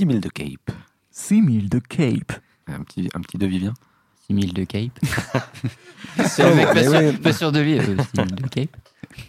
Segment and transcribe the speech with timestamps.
[0.00, 0.70] 6000 de Cape.
[1.10, 2.32] 6000 de Cape.
[2.66, 3.74] Un petit, un petit de Vivien
[4.28, 4.98] 6000 de Cape.
[6.26, 7.78] C'est le mec pas sûr, pas sûr de lui.
[7.78, 8.76] euh, 6000 de Cape.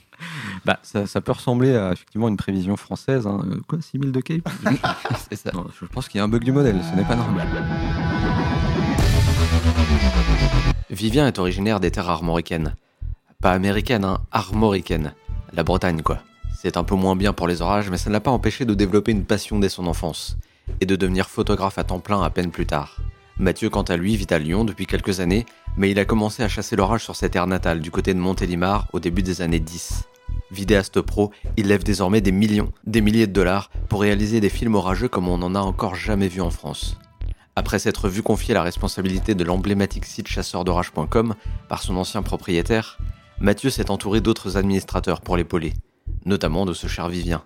[0.66, 3.28] bah, ça, ça peut ressembler à effectivement une prévision française.
[3.28, 3.42] hein.
[3.50, 4.48] Euh, Quoi, 6000 de Cape?
[5.30, 5.52] C'est ça.
[5.54, 7.48] Non, Je pense qu'il y a un bug du modèle, ce n'est pas normal.
[10.90, 12.76] Vivien est originaire des terres armoricaines.
[13.42, 15.14] Pas américaines, hein, armoricaines.
[15.52, 16.20] La Bretagne, quoi.
[16.56, 18.74] C'est un peu moins bien pour les orages, mais ça ne l'a pas empêché de
[18.74, 20.38] développer une passion dès son enfance.
[20.80, 22.98] Et de devenir photographe à temps plein à peine plus tard.
[23.38, 25.46] Mathieu, quant à lui, vit à Lyon depuis quelques années,
[25.78, 28.88] mais il a commencé à chasser l'orage sur ses terres natales, du côté de Montélimar,
[28.94, 30.04] au début des années 10.
[30.52, 34.76] Vidéaste pro, il lève désormais des millions, des milliers de dollars pour réaliser des films
[34.76, 36.98] orageux comme on n'en a encore jamais vu en France.
[37.56, 41.36] Après s'être vu confier la responsabilité de l'emblématique site chasseurdorage.com
[41.70, 42.98] par son ancien propriétaire,
[43.40, 45.74] Mathieu s'est entouré d'autres administrateurs pour l'épauler,
[46.26, 47.44] notamment de ce cher Vivien.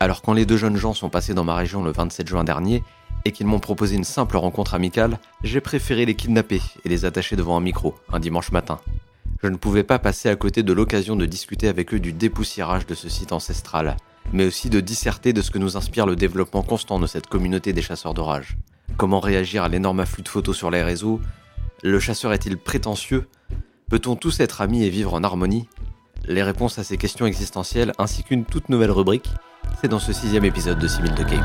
[0.00, 2.82] Alors quand les deux jeunes gens sont passés dans ma région le 27 juin dernier
[3.24, 7.36] et qu'ils m'ont proposé une simple rencontre amicale, j'ai préféré les kidnapper et les attacher
[7.36, 8.80] devant un micro un dimanche matin.
[9.42, 12.86] Je ne pouvais pas passer à côté de l'occasion de discuter avec eux du dépoussiérage
[12.86, 13.96] de ce site ancestral,
[14.32, 17.72] mais aussi de disserter de ce que nous inspire le développement constant de cette communauté
[17.72, 18.56] des chasseurs d'orage.
[18.96, 21.20] Comment réagir à l'énorme afflux de photos sur les réseaux?
[21.82, 23.26] Le chasseur est-il prétentieux?
[23.90, 25.68] Peut-on tous être amis et vivre en harmonie?
[26.26, 29.28] Les réponses à ces questions existentielles ainsi qu'une toute nouvelle rubrique,
[29.80, 31.44] c'est dans ce sixième épisode de 6000 de Cape.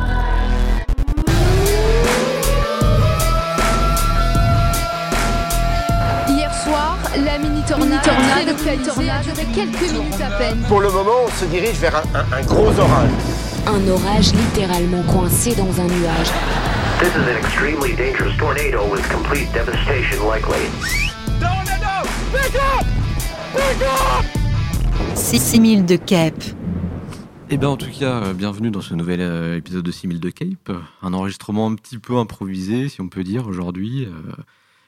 [6.27, 10.59] Hier soir, la mini tornade, a duré quelques minutes à peine.
[10.67, 13.09] Pour le moment, on se dirige vers un, un- un gros orage.
[13.67, 16.31] Un orage littéralement coincé dans un nuage.
[16.99, 20.67] This is an extremely dangerous tornado with complete devastation likely.
[25.15, 26.43] 6000 de Cape.
[27.51, 30.29] Eh bien, en tout cas, euh, bienvenue dans ce nouvel euh, épisode de 6000 de
[30.29, 30.71] Cape.
[31.01, 34.11] Un enregistrement un petit peu improvisé, si on peut dire, aujourd'hui, euh,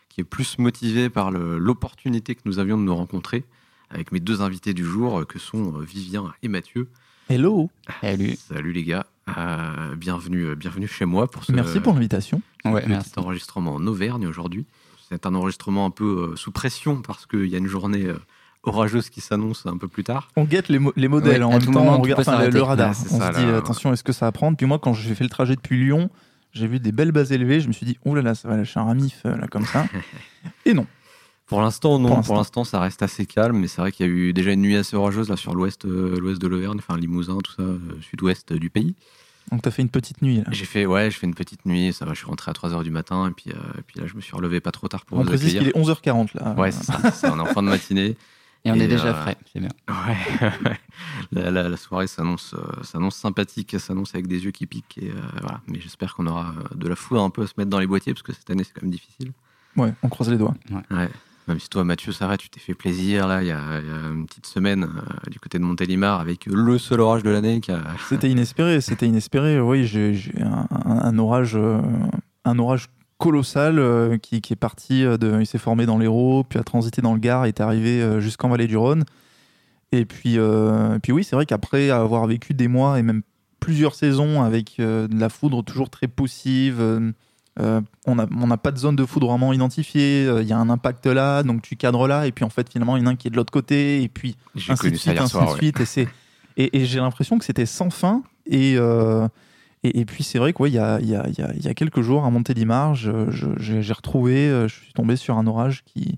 [0.09, 3.45] qui est plus motivé par le- l'opportunité que nous avions de nous rencontrer
[3.89, 6.88] avec mes deux invités du jour, que sont euh, Vivien et Mathieu.
[7.30, 7.70] Hello.
[8.02, 8.36] Salut.
[8.36, 9.05] Salut les gars,
[9.38, 12.42] Euh, bienvenue, bienvenue chez moi pour ce Merci pour l'invitation.
[12.64, 13.11] ce Ouais, petit merci.
[13.17, 14.66] enregistrement en Auvergne aujourd'hui.
[15.10, 18.17] C'est un enregistrement un peu sous pression parce qu'il y a une journée euh,
[18.64, 20.27] orageuse qui s'annonce un peu plus tard.
[20.36, 22.48] On guette les, mo- les modèles Ouais, en même tout temps, moment, on regarde enfin,
[22.48, 22.92] le, radar.
[22.92, 24.55] Ouais, on ça, se dit là, attention, est-ce que ça va prendre?
[24.58, 26.10] Puis moi, quand j'ai fait le trajet depuis Lyon,
[26.54, 27.60] j'ai vu des belles bases élevées.
[27.60, 29.66] Je me suis dit, oh là là, ça va lâcher un ramif euh, là comme
[29.66, 29.86] ça.
[30.66, 30.86] Et non.
[31.48, 32.22] Pour l'instant, non.
[32.22, 32.64] Pour l'instant.
[32.64, 34.95] ça reste assez calme, mais c'est vrai qu'il y a eu déjà une nuit assez
[34.95, 38.70] orageuse là sur l'ouest, euh, l'ouest de l'Auvergne, enfin Limousin, tout ça, euh, sud-ouest du
[38.70, 38.95] pays.
[39.52, 40.43] Donc t'as fait une petite nuit là.
[40.52, 41.92] J'ai fait, ouais, j'ai fait une petite nuit.
[41.92, 44.05] Ça va, je suis rentré à 3h du matin et puis, euh, et puis là,
[44.08, 46.54] je me suis relevé pas trop tard pour On vous précise qu'il est 11h40 là.
[46.58, 48.16] Ouais, c'est ça, c'est ça, on est en fin de matinée.
[48.64, 49.70] Et on Et, est déjà euh, frais, c'est bien.
[49.89, 50.49] Ouais,
[51.32, 54.99] la, la- la soirée s'annonce, euh, s'annonce sympathique, s'annonce avec des yeux qui piquent.
[55.02, 55.61] Et, euh, voilà.
[55.67, 58.14] Mais j'espère qu'on aura de la foudre un peu à se mettre dans les boîtiers
[58.14, 59.32] parce que cette année, c'est quand même difficile.
[59.77, 60.54] Ouais, on croise les doigts.
[60.92, 61.10] Ouais.
[61.48, 63.88] Même si toi, Mathieu, ça va, tu t'es fait plaisir là, il y a, il
[63.88, 67.32] y a une petite semaine euh, du côté de Montélimar avec le seul orage de
[67.32, 67.82] l'année qui a.
[68.08, 69.60] C'était inespéré, c'était inespéré.
[69.60, 71.82] Oui, j'ai j'ai un, un- un orage, euh,
[72.45, 72.89] un orage
[73.21, 76.64] colossal euh, qui, qui est parti euh, de, il s'est formé dans l'Hérault, puis a
[76.64, 79.05] transité dans le Gard, et est arrivé euh, jusqu'en vallée du Rhône.
[79.93, 80.37] Et puis,
[81.04, 83.23] puis oui, c'est vrai qu'après avoir vécu des mois et même
[83.60, 86.80] plusieurs saisons avec de la foudre toujours très poussive,
[87.60, 90.33] on n'a on n'a pas de zone de foudre vraiment identifiée.
[90.39, 92.95] Il y a un impact là, donc tu cadres là, et puis en fait finalement
[92.95, 94.37] il y en a un qui est de l'autre côté, et puis
[94.70, 95.58] ainsi de suite, ainsi de ouais.
[95.58, 95.98] suite.
[95.98, 96.08] Et,
[96.55, 98.23] et, et j'ai l'impression que c'était sans fin.
[98.45, 98.77] Et,
[99.83, 102.30] et, puis c'est vrai qu'il y, a, y, a, y y a quelques jours à
[102.30, 106.17] Montélimar, je- j'ai retrouvé, euh, je suis tombé sur un orage qui,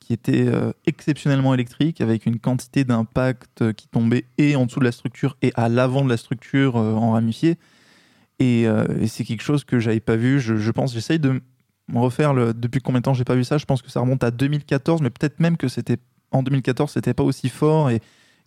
[0.00, 4.84] qui était euh, exceptionnellement électrique, avec une quantité d'impact qui tombait et en dessous de
[4.84, 7.58] la structure et à l'avant de la structure euh, en ramifié.
[8.38, 10.40] Et, euh, c'est quelque chose que j'avais pas vu.
[10.40, 11.40] Je, pense, j'essaye de
[11.88, 13.58] me refaire le, depuis combien de temps j'ai pas vu ça?
[13.58, 15.98] Je pense que ça remonte à 2014, mais peut-être même que c'était
[16.32, 17.90] en 2014, c'était pas aussi fort.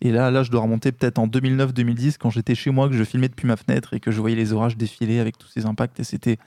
[0.00, 3.04] Et là, là, je dois remonter peut-être en 2009-2010 quand j'étais chez moi, que je
[3.04, 6.00] filmais depuis ma fenêtre et que je voyais les orages défiler avec tous ces impacts.
[6.00, 6.38] Et c'était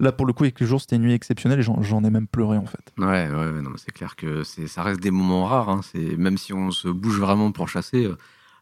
[0.00, 2.56] là pour le coup, les jours, c'était une nuit exceptionnelle et j'en ai même pleuré
[2.56, 2.92] en fait.
[2.98, 5.68] Ouais, ouais, non, c'est clair que ça reste des moments rares.
[5.68, 5.80] Hein.
[5.84, 8.16] C'est, même si on se bouge vraiment pour chasser, euh,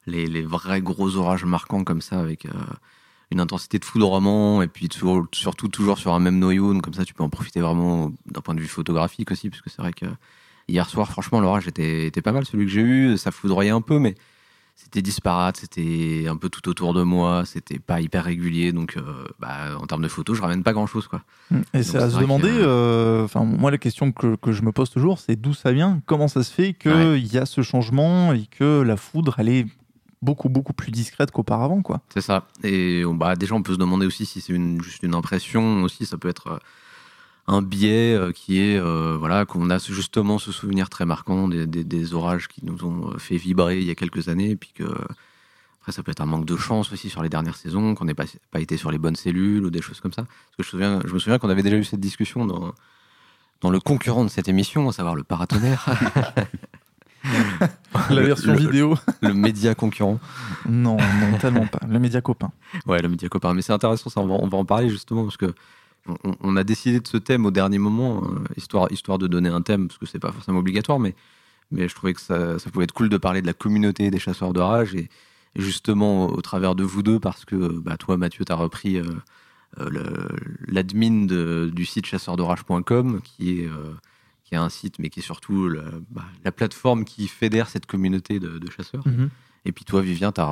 [0.07, 2.53] les, vrais gros orages marquants comme ça, avec euh,
[3.31, 4.89] une intensité de foudroiement, et puis
[5.33, 8.41] surtout toujours sur un même noyau, donc comme ça tu peux en profiter vraiment d'un
[8.41, 10.07] point de vue photographique aussi, parce que c'est vrai que
[10.69, 13.17] hier soir, franchement, l'orage était, était pas mal celui que j'ai eu.
[13.19, 14.15] Ça foudroyait un peu, mais
[14.77, 19.25] c'était disparate, c'était un peu tout autour de moi, c'était pas hyper régulier, donc euh,
[19.41, 21.23] bah, en termes de photos, je ramène pas grand chose, quoi.
[21.51, 24.71] Et Donc, c'est à se demander, euh, enfin moi la question que, que je me
[24.71, 27.21] pose toujours, c'est d'où ça vient, comment ça se fait qu'il Ouais.
[27.21, 29.67] y a ce changement et que la foudre, elle est
[30.23, 32.01] beaucoup, beaucoup plus discrète qu'auparavant, quoi.
[32.15, 32.47] C'est ça.
[32.63, 35.83] Et bah, déjà, on peut se demander aussi si c'est une, juste une impression.
[35.83, 36.59] Aussi, ça peut être euh,
[37.49, 41.67] un biais euh, qui est euh, voilà qu'on a justement ce souvenir très marquant des,
[41.67, 44.51] des- des orages qui nous ont euh, fait vibrer il y a quelques années.
[44.51, 44.85] Et puis que
[45.81, 48.13] après, ça peut être un manque de chance aussi sur les dernières saisons, qu'on n'ait
[48.15, 50.23] pas, pas été sur les bonnes cellules ou des choses comme ça.
[50.25, 52.75] Parce que je, me souviens, je me souviens qu'on avait déjà eu cette discussion dans,
[53.63, 55.87] dans le concurrent de cette émission, à savoir le paratonnerre,
[58.11, 60.21] La version le- vidéo, le média concurrent.
[60.69, 61.81] non, non, tellement pas.
[61.89, 62.53] Le média copain.
[62.87, 63.55] Ouais, le média copain.
[63.55, 65.53] Mais c'est intéressant, ça, on, va, on va en parler justement parce que
[66.25, 69.49] on, on a décidé de ce thème au dernier moment, euh, histoire, histoire de donner
[69.49, 71.15] un thème, parce que c'est pas forcément obligatoire, mais,
[71.71, 74.19] mais je trouvais que ça, ça pouvait être cool de parler de la communauté des
[74.19, 75.09] chasseurs de rage et,
[75.55, 78.57] et justement au, au travers de vous deux, parce que bah, toi, Mathieu, tu as
[78.57, 79.05] repris euh,
[79.79, 80.29] euh,
[80.67, 81.27] l'admin
[81.71, 83.67] du site chasseurdorage.com, qui est.
[83.67, 83.95] euh,
[84.45, 87.85] qui est un site, mais qui est surtout la, bah, la plateforme qui fédère cette
[87.85, 89.05] communauté de, de chasseurs.
[89.67, 90.47] Et puis toi, Vivien, tu as,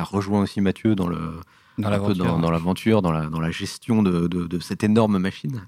[0.00, 1.20] rejoint aussi Mathieu dans le,
[1.78, 2.24] Dans un peu l'aventure.
[2.26, 5.62] dans, dans l'aventure, dans la, dans la gestion de, de- de cette énorme machine.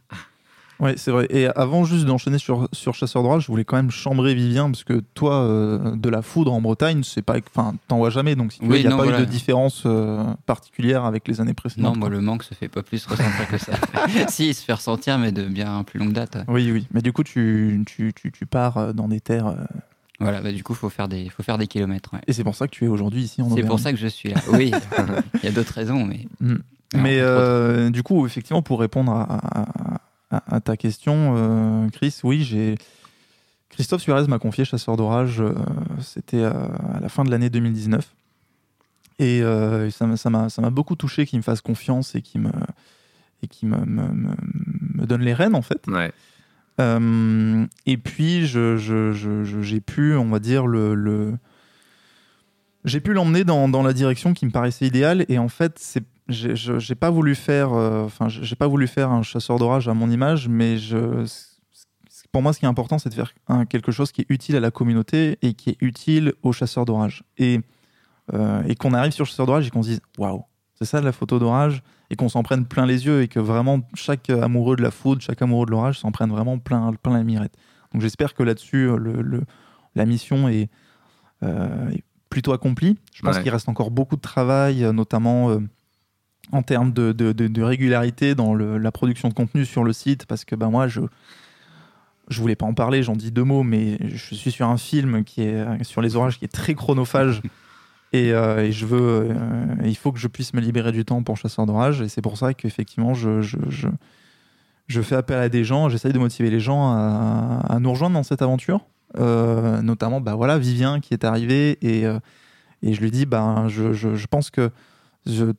[0.81, 1.27] Ouais, c'est vrai.
[1.31, 4.67] Et avant juste d'enchaîner sur, sur Chasseur de Rage, je voulais quand même chambrer Vivien,
[4.71, 8.35] parce que toi, euh, de la foudre en Bretagne, c'est pas, enfin, t'en vois jamais,
[8.35, 9.19] donc si Oui, il n'y a non, pas voilà.
[9.23, 11.95] eu de différence euh, particulière avec les années précédentes.
[11.95, 13.73] Non, moi, le manque se fait pas plus ressentir que ça.
[14.29, 16.39] si, il se fait ressentir, mais de bien plus longue date.
[16.49, 16.89] Oui, oui.
[16.93, 19.55] Mais du coup, tu, tu, tu, tu pars euh, dans des terres.
[20.25, 22.11] Voilà, bah, du coup, faut faire des, faut faire des kilomètres.
[22.13, 22.21] ouais.
[22.27, 24.07] et c'est pour ça que tu es aujourd'hui ici en C'est pour ça que je
[24.07, 24.41] suis là.
[24.53, 24.73] Oui,
[25.43, 26.27] il y a d'autres raisons, mais.
[26.41, 26.53] Mm.
[26.95, 29.99] Non, Mais euh, du coup, effectivement, pour répondre à, à-
[30.37, 32.77] à- à ta question, euh, Chris, oui, j'ai.
[33.71, 35.53] Christophe Suarez m'a confié Chasseur d'orage, euh,
[36.01, 38.09] c'était à la fin de l'année 2019.
[39.19, 42.51] Et euh, ça m'a- beaucoup touché qu'il me fasse confiance et qu'il me,
[43.43, 44.37] et me, me, me-
[44.95, 45.87] me donne les rênes, en fait.
[45.89, 46.13] Ouais.
[46.81, 50.65] Euh, et puis, j'ai pu, on va dire,
[52.85, 55.25] j'ai pu l'emmener dans, la direction qui me paraissait idéale.
[55.29, 58.09] Et en fait, j'ai, pas voulu faire, euh,
[58.59, 60.77] pas voulu faire un chasseur d'orage à mon image, mais
[62.33, 63.33] pour moi, ce qui est important, c'est de faire
[63.69, 67.23] quelque chose qui est utile à la communauté et qui est utile aux chasseurs d'orage.
[67.39, 67.61] Et,
[68.33, 70.43] euh, qu'on arrive sur chasseur d'orage et qu'on se dise, waouh,
[70.75, 71.83] c'est ça la photo d'orage?
[72.15, 75.21] Et qu'on s'en prenne plein les yeux et que vraiment chaque amoureux de la foudre,
[75.21, 77.57] chaque amoureux de l'orage s'en prenne vraiment plein, plein la mirette.
[77.93, 79.43] Donc j'espère que là-dessus, le, le-
[79.97, 80.71] la mission est,
[81.43, 82.97] euh, est plutôt accomplie.
[83.13, 83.43] Je pense Ouais.
[83.43, 85.59] qu'il reste encore beaucoup de travail, euh, notamment euh,
[86.53, 89.93] en termes de, de- de- de régularité dans le- la production de contenu sur le
[89.93, 91.01] site, parce que ben, moi, je
[92.29, 95.25] je voulais pas en parler, j'en dis deux mots, mais je suis sur un film
[95.25, 97.43] qui est sur les orages qui est très chronophage.
[98.15, 101.21] Et, euh, et je veux, euh, il faut que je puisse me libérer du temps
[101.25, 102.01] pour chasseur d'orage.
[102.01, 103.59] Et c'est pour ça qu'effectivement, je, je,
[104.87, 108.23] je, fais appel à des gens, j'essaye de motiver les gens à, nous rejoindre dans
[108.23, 108.87] cette aventure.
[109.19, 112.05] Euh, notamment, bah voilà, Vivien qui est arrivé et,
[112.83, 114.71] et je lui dis, bah, je, pense que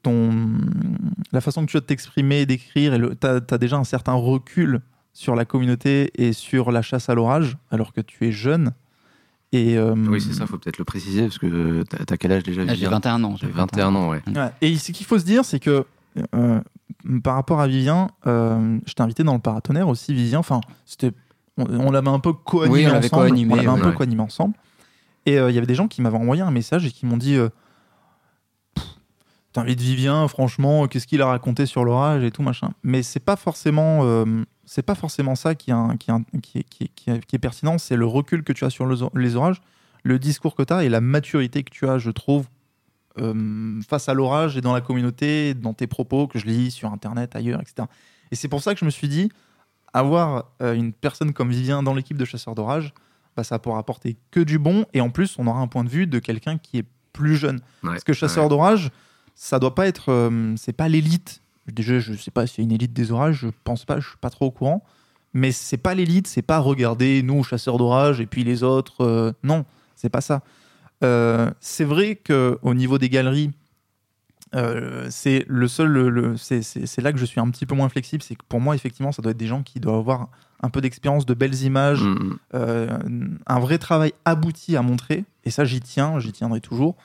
[0.01, 0.31] ton,
[1.33, 4.79] la façon que tu as de t'exprimer d'écrire, tu as, déjà un certain recul
[5.11, 8.71] sur la communauté et sur la chasse à l'orage, alors que tu es jeune.
[9.55, 12.61] Et, euh, Oui, c'est ça, faut peut-être le préciser, parce que t'as quel âge déjà
[12.63, 13.35] Ah, J'ai Vivien 21 ans.
[13.37, 14.21] J'ai 21 ans, ouais.
[14.27, 14.51] Ouais.
[14.61, 15.85] Et ce qu'il faut se dire, c'est que
[16.35, 16.59] euh,
[17.23, 20.39] par rapport à Vivien, euh, je t'ai invité dans le paratonnerre aussi, Vivien.
[20.39, 21.11] Enfin, c'était,
[21.57, 23.09] on, on l'avait un peu co-animé Oui, on ensemble.
[23.09, 23.81] co-animé, on l'avait un ouais.
[23.81, 24.55] peu co-animé ensemble.
[25.25, 27.17] Et euh, il y avait des gens qui m'avaient envoyé un message et qui m'ont
[27.17, 27.49] dit euh,
[29.53, 32.71] T'invites Vivien, franchement, qu'est-ce qu'il a raconté sur l'orage et tout machin.
[32.83, 34.25] Mais c'est pas forcément, euh,
[34.65, 37.09] c'est pas forcément ça qui, est un- qui, est un- qui, est, qui est- qui
[37.09, 37.77] est- qui est pertinent.
[37.77, 39.61] C'est le recul que tu as sur les or- les orages,
[40.03, 42.47] le discours que tu as et la maturité que tu as, je trouve,
[43.19, 46.91] euh, face à l'orage et dans la communauté, dans tes propos que je lis sur
[46.91, 47.87] Internet, ailleurs, etc.
[48.31, 49.29] Et c'est pour ça que je me suis dit,
[49.93, 52.93] avoir euh, une personne comme Vivien dans l'équipe de chasseurs d'orage,
[53.37, 54.85] bah, ça pourra apporter que du bon.
[54.93, 57.57] Et en plus, on aura un point de vue de quelqu'un qui est plus jeune.
[57.83, 58.49] Ouais, Parce que chasseur ouais.
[58.49, 58.91] d'orage,
[59.35, 61.41] ça doit pas être, euh, c'est pas l'élite.
[61.71, 64.07] Déjà, je sais pas s'il y a une élite des orages, je pense pas, je
[64.09, 64.83] suis pas trop au courant.
[65.33, 69.01] Mais c'est pas l'élite, c'est pas regarder nous chasseurs d'orage et puis les autres.
[69.03, 70.41] euh, non, c'est pas ça.
[71.03, 73.51] Euh, c'est vrai que au niveau des galeries,
[74.55, 77.89] euh, c'est le seul, le- le- c'est- là que je suis un petit peu moins
[77.89, 78.23] flexible.
[78.23, 80.29] C'est que pour moi, effectivement, ça doit être des gens qui doivent avoir
[80.61, 82.97] un peu d'expérience, de belles images, Mm, euh,
[83.45, 85.25] un vrai travail abouti à montrer.
[85.43, 86.95] Et ça, j'y tiens, j'y tiendrai toujours.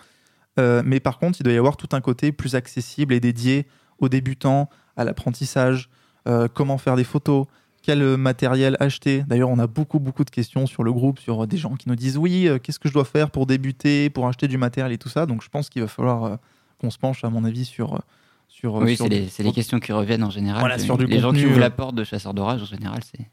[0.84, 3.66] Mais par contre, il doit y avoir tout un côté plus accessible et dédié
[4.00, 5.88] aux débutants, à l'apprentissage,
[6.28, 7.46] euh, comment faire des photos,
[7.82, 9.22] quel euh, matériel acheter.
[9.26, 11.88] D'ailleurs, on a beaucoup, beaucoup de questions sur le groupe, sur euh, des gens qui
[11.88, 14.92] nous disent oui, euh, qu'est-ce que je dois faire pour débuter, pour acheter du matériel
[14.92, 15.24] et tout ça.
[15.26, 16.36] Donc, je pense qu'il va falloir euh,
[16.80, 18.00] qu'on se penche, à mon avis, sur.
[18.48, 20.60] sur Oui, c'est les, les questions qui reviennent en général.
[20.60, 23.26] Voilà, sur du les gens qui ouvrent la porte de chasseurs d'orage, en général, c'est.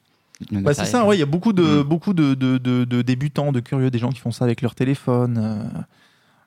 [0.51, 1.83] Bah, c'est ça, ouais, il y a beaucoup de, Mm.
[1.83, 4.75] beaucoup de, de, de- de débutants, de curieux, des gens qui font ça avec leur
[4.75, 5.71] téléphone.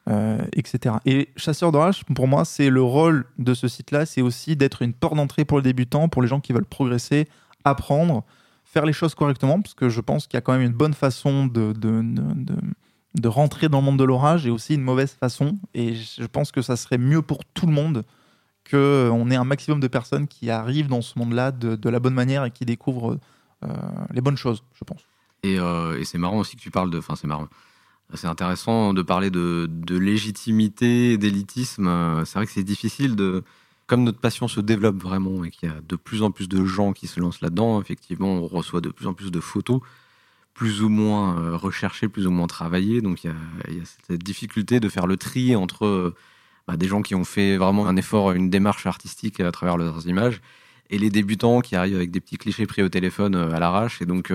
[0.09, 0.97] Euh, etc.
[1.05, 4.95] Et chasseur d'orage, pour moi, c'est le rôle de ce site-là, c'est aussi d'être une
[4.95, 7.29] porte d'entrée pour le débutant, pour les gens qui veulent progresser,
[7.65, 8.25] apprendre,
[8.65, 10.95] faire les choses correctement, parce que je pense qu'il y a quand même une bonne
[10.95, 12.03] façon de, de,
[13.15, 15.59] de, rentrer dans le monde de l'orage et aussi une mauvaise façon.
[15.75, 18.05] Et je pense que ça serait mieux pour tout le monde
[18.71, 22.15] qu'on ait un maximum de personnes qui arrivent dans ce monde-là de, de la bonne
[22.15, 23.19] manière et qui découvrent
[23.65, 23.69] euh,
[24.13, 25.03] les bonnes choses, je pense.
[25.43, 26.99] Et, euh, et c'est marrant aussi que tu parles de.
[26.99, 27.49] Enfin, c'est marrant.
[28.15, 32.23] C'est intéressant de parler de, légitimité, d'élitisme.
[32.25, 33.45] C'est vrai que c'est difficile de.
[33.87, 36.65] Comme notre passion se développe vraiment et qu'il y a de plus en plus de
[36.65, 39.81] gens qui se lancent là-dedans, effectivement, on reçoit de plus en plus de photos,
[40.55, 43.01] plus ou moins euh, recherchées, plus ou moins travaillées.
[43.01, 46.15] Donc il y a, cette difficulté de faire le tri entre euh,
[46.69, 50.07] bah, des gens qui ont fait vraiment un effort, une démarche artistique à travers leurs
[50.07, 50.41] images,
[50.91, 54.01] et les débutants qui arrivent avec des petits clichés pris au téléphone euh, à l'arrache.
[54.03, 54.33] Et donc,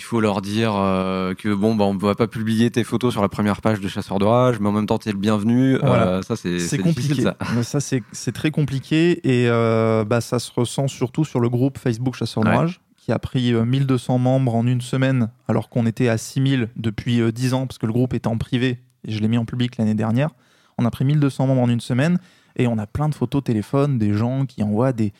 [0.00, 3.12] il faut leur dire euh, que bon, bah, on ne va pas publier tes photos
[3.12, 5.76] sur la première page de Chasseur d'orage, mais en même temps, tu es le bienvenu.
[5.76, 6.06] Voilà.
[6.06, 7.22] Euh, ça, c'est C'est c'est compliqué.
[7.62, 7.80] ça.
[7.80, 12.14] C'est c'est très compliqué et euh, bah, ça se ressent surtout sur le groupe Facebook
[12.16, 12.50] Chasseurs Ouais.
[12.52, 16.68] d'Orage qui a pris euh, 1200 membres en une semaine alors qu'on était à 6000
[16.76, 19.36] depuis euh, 10 ans parce que le groupe était en privé et je l'ai mis
[19.38, 20.30] en public l'année dernière.
[20.78, 22.18] On a pris 1200 membres en une semaine
[22.56, 25.12] et on a plein de photos téléphone des gens qui envoient des,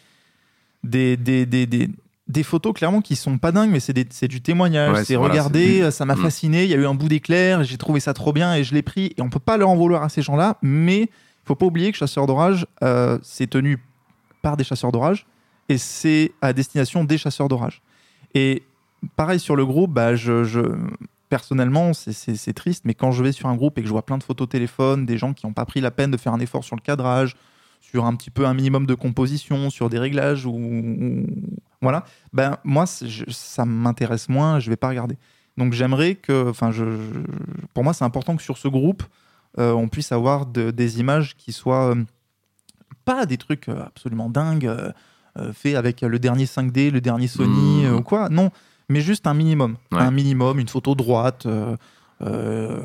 [0.84, 1.88] des, des, des, des,
[2.30, 4.92] des photos clairement qui sont pas dingues mais c'est des- c'est du témoignage.
[4.92, 6.22] Ouais, c'est voilà, c'est- ça m'a Mm.
[6.22, 8.74] fasciné, il y a eu un bout d'éclair, j'ai trouvé ça trop bien et je
[8.74, 11.08] l'ai pris et on peut pas leur en vouloir à ces gens-là mais
[11.44, 13.78] faut pas oublier que Chasseurs d'orage, euh, c'est tenu
[14.42, 15.26] par des chasseurs d'orage
[15.68, 17.82] et c'est à destination des chasseurs d'orage.
[18.34, 18.62] Et
[19.16, 20.60] pareil sur le groupe, bah, je, je-
[21.28, 23.92] personnellement, c'est- c'est c'est triste, mais quand je vais sur un groupe et que je
[23.92, 26.32] vois plein de photos téléphone, des gens qui n'ont pas pris la peine de faire
[26.32, 27.36] un effort sur le cadrage,
[27.80, 31.26] sur un petit peu un minimum de composition, sur des réglages ou, ou-
[31.82, 35.16] voilà, ben moi je- ça m'intéresse moins, je vais pas regarder.
[35.56, 37.20] Donc j'aimerais que, enfin, je, je-
[37.74, 39.02] pour moi c'est important que sur ce groupe
[39.58, 42.04] euh, on puisse avoir de- des images qui soient euh,
[43.04, 44.92] pas des trucs euh, absolument dingues euh,
[45.52, 47.94] faits avec le dernier 5D, le dernier Sony Mmh.
[47.96, 48.28] ou quoi.
[48.28, 48.50] Non,
[48.88, 49.98] mais juste un minimum, Ouais.
[50.00, 51.46] un minimum, une photo droite.
[51.46, 51.76] euh,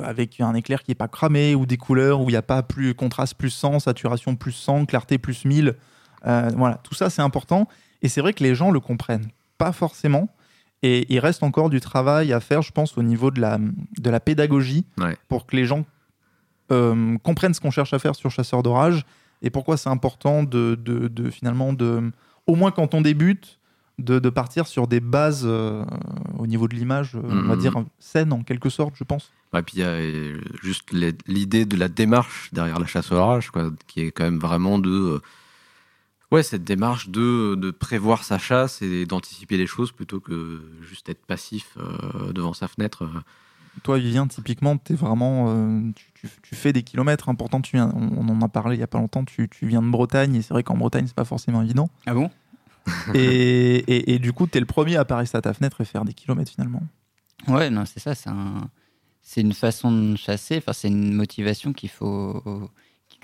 [0.06, 2.64] avec un éclair qui est pas cramé ou des couleurs où il n'y a pas
[2.64, 5.76] plus contraste plus 100, saturation plus 100, clarté plus 1000.
[6.28, 7.68] Euh, voilà, tout ça c'est important
[8.02, 9.28] et c'est vrai que les gens le comprennent
[9.58, 10.28] pas forcément
[10.84, 13.58] et il reste encore du travail à faire, je pense, au niveau de la,
[14.00, 15.18] de la pédagogie Ouais.
[15.30, 15.86] pour que les gens
[16.72, 19.06] euh, comprennent ce qu'on cherche à faire sur Chasseur d'orage
[19.42, 22.12] et pourquoi c'est important de, de- de, finalement de
[22.48, 23.60] au moins quand on débute
[23.98, 25.86] de, de partir sur des bases euh,
[26.38, 27.62] au niveau de l'image, euh, on va Mhm.
[27.62, 29.32] dire saine en quelque sorte, je pense.
[29.54, 30.00] Ouais, puis il y a
[30.62, 30.92] juste
[31.28, 35.22] l'idée de la démarche derrière la chasse orage, quoi, qui est quand même vraiment de.
[36.36, 41.08] Ouais, cette démarche de, de prévoir sa chasse et d'anticiper les choses plutôt que juste
[41.08, 43.04] être passif euh, devant sa fenêtre.
[43.06, 43.20] euh.
[43.84, 47.30] Toi, Vivien, typiquement, es vraiment, euh, tu, tu- tu fais des kilomètres.
[47.30, 47.36] hein.
[47.36, 49.24] Pourtant, tu viens, on, on en a parlé il y a pas longtemps.
[49.24, 51.90] Tu, tu viens de Bretagne et c'est vrai qu'en Bretagne, c'est pas forcément évident.
[52.06, 52.30] Ah bon?
[53.16, 55.86] Et, et- et du coup, tu es le premier à apparaître à ta fenêtre et
[55.86, 56.84] faire des kilomètres finalement.
[57.48, 58.14] Ouais, non, c'est ça.
[58.14, 58.70] C'est un...
[59.22, 60.58] c'est une façon de chasser.
[60.58, 62.44] Enfin, c'est une motivation qu'il faut,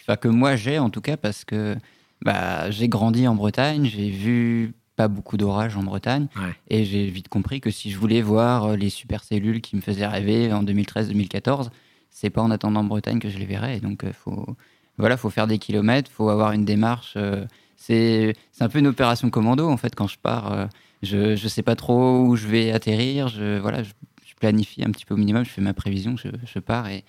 [0.01, 1.75] enfin, que moi j'ai en tout cas parce que
[2.23, 6.53] bah, j'ai grandi en Bretagne, j'ai vu pas beaucoup d'orages en Bretagne Ouais.
[6.69, 10.05] et j'ai vite compris que si je voulais voir euh, les supercellules qui me faisaient
[10.07, 11.69] rêver en 2013-2014,
[12.09, 13.77] c'est pas en attendant en Bretagne que je les verrais.
[13.77, 14.45] Et donc, euh, faut,
[14.97, 17.13] voilà, faut faire des kilomètres, faut avoir une démarche.
[17.15, 17.45] euh,
[17.77, 20.51] c'est, un peu une opération commando en fait quand je pars.
[20.51, 20.65] euh,
[21.01, 23.27] je, je sais pas trop où je vais atterrir.
[23.27, 23.89] Je, voilà, je,
[24.23, 27.03] je planifie un petit peu au minimum, je fais ma prévision, je, je pars et,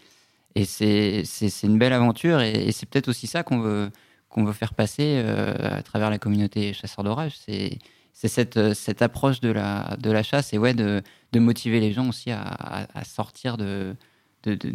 [0.54, 1.24] et c'est,
[1.64, 3.90] une belle aventure et, et c'est peut-être aussi ça qu'on veut,
[4.32, 7.34] qu'on veut faire passer euh, à travers la communauté chasseurs d'orage.
[7.38, 7.78] C'est,
[8.12, 11.78] c'est cette, euh, cette approche de la, de la chasse et ouais, de, de motiver
[11.80, 13.94] les gens aussi à, à- à sortir de.
[14.44, 14.74] de, de-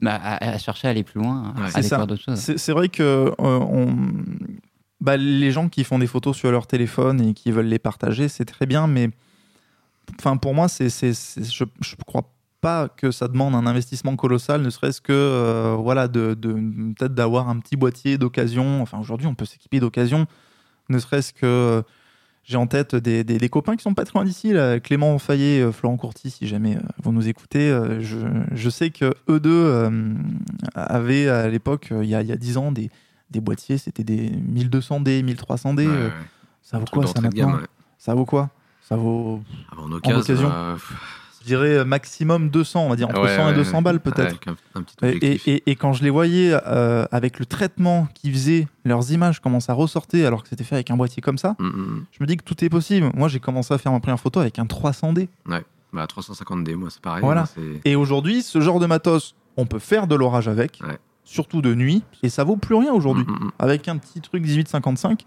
[0.00, 1.64] bah, à, à chercher à aller plus loin, Ouais.
[1.64, 1.96] à C'est aller ça.
[1.96, 2.38] voir d'autres choses.
[2.38, 3.96] C'est c'est vrai que euh, on...
[5.00, 8.28] bah, les gens qui font des photos sur leur téléphone et qui veulent les partager,
[8.28, 9.10] c'est très bien, mais
[10.18, 12.31] enfin, pour moi, c'est, c'est- c'est- je ne crois
[12.62, 16.54] pas que ça demande un investissement colossal, ne serait-ce que euh, voilà, de, de-
[16.94, 18.80] peut-être d'avoir un petit boîtier d'occasion.
[18.80, 20.26] Enfin, aujourd'hui, on peut s'équiper d'occasion,
[20.88, 21.44] ne serait-ce que.
[21.44, 21.82] euh,
[22.44, 24.52] J'ai en tête des, des- des copains qui sont pas très loin d'ici,
[24.82, 27.70] Clément Fayet, euh, Florent Courty, si jamais vous nous écoutez.
[27.70, 28.18] euh, je,
[28.52, 29.88] je sais que eux deux
[30.74, 32.90] avaient à l'époque, il y, a, il y a 10 ans, des,
[33.30, 35.76] des boîtiers, c'était des 1200D, 300D.
[35.76, 36.12] Ouais, euh, ouais.
[36.62, 37.58] ça vaut quoi ça gamme, maintenant?
[37.60, 37.66] ouais.
[37.98, 38.50] Ça vaut quoi?
[38.80, 40.50] Ça vaut, Ah en occasion, occasion?
[40.52, 40.76] euh,
[41.42, 43.82] je dirais, euh, maximum 200, on va dire entre ouais, 100 et ouais, 200 ouais.
[43.82, 44.38] balles peut-être.
[45.02, 49.40] Et, et- et quand je les voyais euh, avec le traitement qu'ils faisaient, leurs images,
[49.40, 52.04] comment ça ressortait alors que c'était fait avec un boîtier comme ça, Mm, mm.
[52.12, 53.10] je me dis que tout est possible.
[53.14, 55.28] Moi, j'ai commencé à faire ma première photo avec un 300D.
[55.92, 57.22] Bah, 350D, moi, c'est pareil.
[57.22, 57.44] Voilà.
[57.56, 60.96] moi, Et aujourd'hui, ce genre de matos, on peut faire de l'orage avec, Ouais.
[61.24, 63.24] surtout de nuit, et ça vaut plus rien aujourd'hui.
[63.26, 63.50] Mm, mm, mm.
[63.58, 65.26] Avec un petit truc 1855.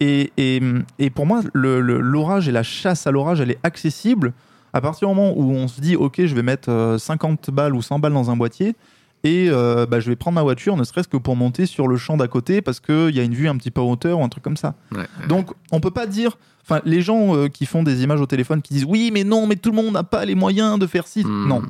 [0.00, 0.60] Et, et,
[0.98, 4.32] et pour moi, le- le- l'orage et la chasse à l'orage, elle est accessible
[4.74, 7.74] à partir du moment où on se dit, ok, je vais mettre euh, 50 balles
[7.74, 8.74] ou 100 balles dans un boîtier,
[9.22, 11.96] et euh, bah, je vais prendre ma voiture, ne serait-ce que pour monter sur le
[11.96, 14.24] champ d'à côté, parce qu'il y a une vue un petit peu en hauteur ou
[14.24, 14.74] un truc comme ça.
[14.94, 15.06] Ouais.
[15.28, 16.36] Donc, on peut pas dire.
[16.62, 19.46] Enfin, les gens euh, qui font des images au téléphone qui disent oui, mais non,
[19.46, 21.24] mais tout le monde n'a pas les moyens de faire ci.
[21.24, 21.46] Hmm.
[21.48, 21.62] Non.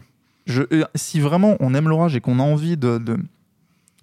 [0.47, 3.19] Je, euh, si vraiment on aime l'orage et qu'on a envie de, de-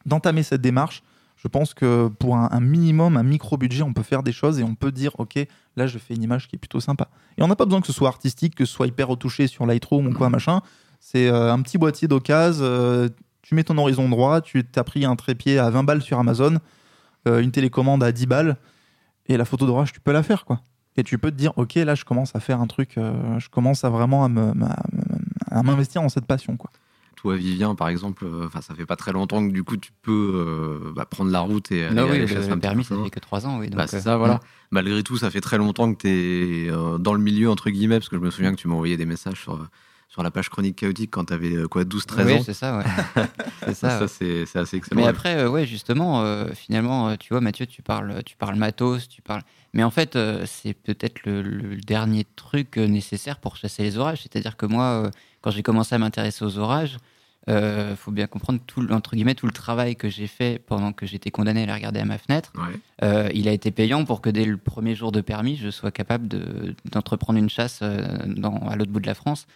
[0.05, 1.01] d'entamer cette démarche,
[1.41, 4.59] je pense que pour un, un minimum, un micro budget, on peut faire des choses
[4.59, 5.39] et on peut dire ok,
[5.75, 7.07] là je fais une image qui est plutôt sympa.
[7.37, 9.65] Et on n'a pas besoin que ce soit artistique, que ce soit hyper retouché sur
[9.65, 10.61] Lightroom ou quoi machin.
[10.99, 12.63] C'est euh, un petit boîtier d'occasion.
[12.63, 13.09] euh,
[13.41, 16.57] tu mets ton horizon droit, tu t'as pris un trépied à 20 balles sur Amazon,
[17.27, 18.55] euh, une télécommande à 10 balles,
[19.27, 20.61] et la photo d'orage, tu peux la faire, quoi.
[20.95, 23.83] Et tu peux te dire, ok, là, je commence à faire un truc, je commence
[23.83, 24.53] à vraiment à me-
[25.49, 26.69] à m'investir dans cette passion, quoi.
[27.21, 29.91] Toi, Vivien, par exemple, euh, enfin, ça fait pas très longtemps que du coup, tu
[30.01, 32.57] peux euh, bah, prendre la route et aller, Ah oui, aller le, chasser le un
[32.57, 33.69] petit permis, ça fait que 3 ans, oui.
[33.69, 34.39] Bah, c'est euh, ça, voilà.
[34.71, 38.09] Malgré tout, ça fait très longtemps que tu es dans le milieu, entre guillemets, parce
[38.09, 39.69] que je me souviens que tu envoyé des messages sur,
[40.09, 42.41] sur la page chronique chaotique quand tu avais quoi, 12-13 Oui, ans.
[42.43, 42.83] c'est ça, ouais.
[43.67, 43.89] c'est ça.
[43.89, 44.07] Ça, ouais.
[44.07, 45.01] c'est c'est assez excellent.
[45.01, 46.25] Mais après, ouais, justement,
[46.55, 49.43] finalement, tu vois, Mathieu, tu parles, tu parles matos, tu parles.
[49.75, 54.23] Mais en fait, c'est peut-être le, le dernier truc nécessaire pour chasser les orages.
[54.23, 55.11] C'est-à-dire que moi,
[55.41, 56.97] quand j'ai commencé à m'intéresser aux orages,
[57.49, 61.05] euh, faut bien comprendre tout, entre guillemets, tout le travail que j'ai fait pendant que
[61.07, 62.53] j'étais condamné à les regarder à ma fenêtre.
[62.55, 62.79] Ouais.
[63.03, 65.91] Euh, il a été payant pour que dès le premier jour de permis, je sois
[65.91, 69.47] capable de- d'entreprendre une chasse euh, dans, à l'autre bout de la France.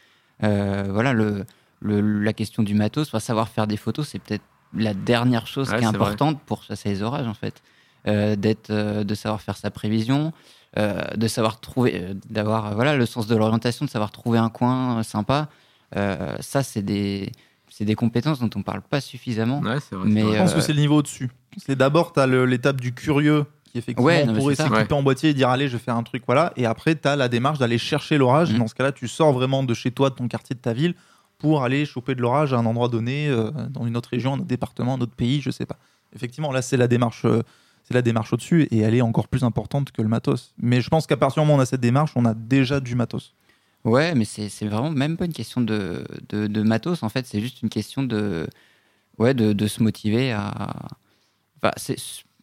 [0.44, 1.46] Euh, voilà, le,
[1.80, 5.70] le- la question du matos, enfin, savoir faire des photos, c'est peut-être la dernière chose
[5.70, 5.96] Ouais, qui est vrai.
[5.96, 7.62] importante pour chasser les orages, en fait.
[8.08, 8.72] D'être,
[9.04, 10.32] de savoir faire sa prévision,
[10.78, 15.50] de savoir trouver, d'avoir voilà, le sens de l'orientation, de savoir trouver un coin sympa.
[15.96, 17.32] Ça, c'est des,
[17.78, 19.60] c'est des compétences dont on parle pas suffisamment.
[19.60, 20.08] Ouais, c'est vrai.
[20.08, 21.30] Mais, Je pense Euh, que c'est le niveau au-dessus.
[21.58, 24.94] C'est d'abord, tu as l'étape du curieux qui, effectivement, Ouais, non, pourrait s'équiper Ouais.
[24.94, 26.54] en boîtier et dire allez, je vais faire un truc, voilà.
[26.56, 28.52] Et après, tu as la démarche d'aller chercher l'orage.
[28.54, 28.60] Mhm.
[28.60, 30.94] Dans ce cas-là, tu sors vraiment de chez toi, de ton quartier, de ta ville,
[31.38, 34.38] pour aller choper de l'orage à un endroit donné, euh, dans une autre région, un
[34.38, 35.78] autre département, un autre pays, je sais pas.
[36.16, 37.24] Effectivement, là, c'est la démarche.
[37.26, 37.42] euh,
[37.88, 40.56] c'est la démarche au-dessus et elle est encore plus importante que le matos.
[40.58, 42.80] Mais je pense qu'à partir du moment où on a cette démarche, on a déjà
[42.80, 43.36] du matos.
[43.86, 47.40] Ouais, mais c'est vraiment même pas une question de, de, de matos, en fait, c'est
[47.40, 48.48] juste une question de,
[49.20, 50.74] ouais, de, de se motiver à.
[51.64, 51.72] Enfin,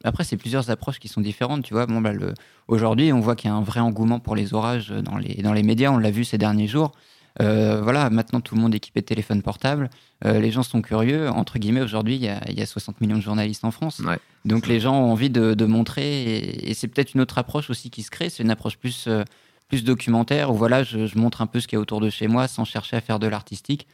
[0.05, 1.87] après, c'est plusieurs approches qui sont différentes, tu vois.
[1.87, 2.35] Bon, bah, le...
[2.69, 5.53] Aujourd'hui, on voit qu'il y a un vrai engouement pour les orages dans les, dans
[5.53, 6.93] les médias, on l'a vu ces derniers jours.
[7.41, 9.91] Euh, voilà, maintenant tout le monde est équipé de téléphone portable.
[10.25, 11.29] Euh, les gens sont curieux.
[11.31, 14.01] Entre guillemets, aujourd'hui, il y y a 60 millions de journalistes en France.
[14.01, 16.23] Ouais, Donc les gens ont envie de, de montrer.
[16.23, 18.29] Et, et c'est peut-être une autre approche aussi qui se crée.
[18.29, 19.25] C'est une approche plus, euh,
[19.73, 22.11] plus documentaire où voilà, je, je montre un peu ce qu'il y a autour de
[22.11, 23.89] chez moi sans chercher à faire de l'artistique.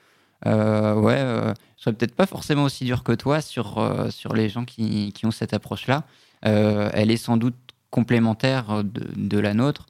[0.44, 4.34] Euh, ouais, euh, je serais peut-être pas forcément aussi dur que toi sur, euh, sur
[4.34, 6.02] les gens qui, qui ont cette approche-là.
[6.46, 7.54] Euh, elle est sans doute
[7.90, 9.86] complémentaire de, de la nôtre.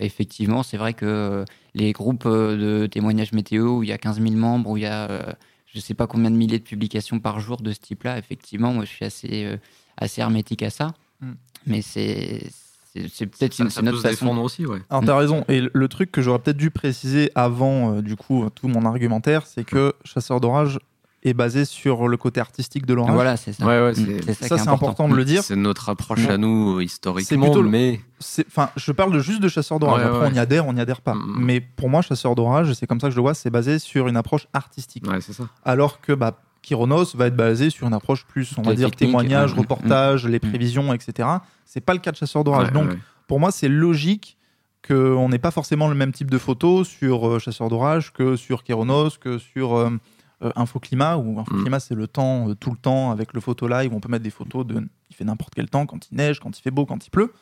[0.00, 4.34] Effectivement, c'est vrai que les groupes de témoignages météo où il y a 15 000
[4.34, 5.34] membres, où il y a
[5.66, 8.84] je sais pas combien de milliers de publications par jour de ce type-là, effectivement, moi
[8.84, 9.58] je suis assez,
[9.96, 10.94] assez hermétique à ça.
[11.20, 11.32] Mm.
[11.66, 12.42] Mais c'est
[13.12, 14.36] c'est peut-être une, ça peut autre se façon.
[14.38, 14.78] aussi, ouais.
[14.90, 15.06] Alors Mm.
[15.06, 15.44] t'as raison.
[15.48, 18.84] Et le- le truc que j'aurais peut-être dû préciser avant, euh, du coup, tout mon
[18.84, 20.78] argumentaire, c'est que Chasseur d'orage
[21.22, 23.12] est basé sur le côté artistique de l'orage.
[23.14, 23.66] Voilà, c'est ça.
[23.66, 25.42] Ouais, ouais, c'est- Ça, c'est important de le dire.
[25.44, 26.32] C'est notre approche Ouais.
[26.32, 28.00] à nous C'est historiquement, plutôt mais
[28.48, 30.00] Enfin, je parle juste de chasseur d'orage.
[30.02, 30.28] Ouais, Après, ouais.
[30.32, 31.14] on y adhère, on n'y adhère pas.
[31.14, 31.36] Mm.
[31.38, 34.08] Mais pour moi, chasseur d'orage, c'est comme ça que je le vois, c'est basé sur
[34.08, 35.06] une approche artistique.
[35.08, 35.44] ouais, c'est ça.
[35.64, 39.52] Alors que bah, Kyronos va être basé sur une approche plus, on va dire, témoignage,
[39.54, 39.60] ouais.
[39.60, 40.48] reportage, les Mm.
[40.50, 41.28] prévisions, etc.
[41.64, 42.68] C'est pas le cas de chasseur d'orage.
[42.68, 42.98] Ouais, Donc, ouais.
[43.26, 44.36] pour moi, c'est logique
[44.86, 48.64] qu'on n'ait pas forcément le même type de photos sur euh, Chasseur d'orage que sur
[48.64, 49.90] Kéronos, que sur euh,
[50.42, 53.92] euh, Infoclimat, où Infoclimat, c'est le temps, euh, tout le temps, avec le photo live,
[53.92, 54.82] où on peut mettre des photos de.
[55.10, 57.32] Il fait n'importe quel temps, quand il neige, quand il fait beau, quand il pleut.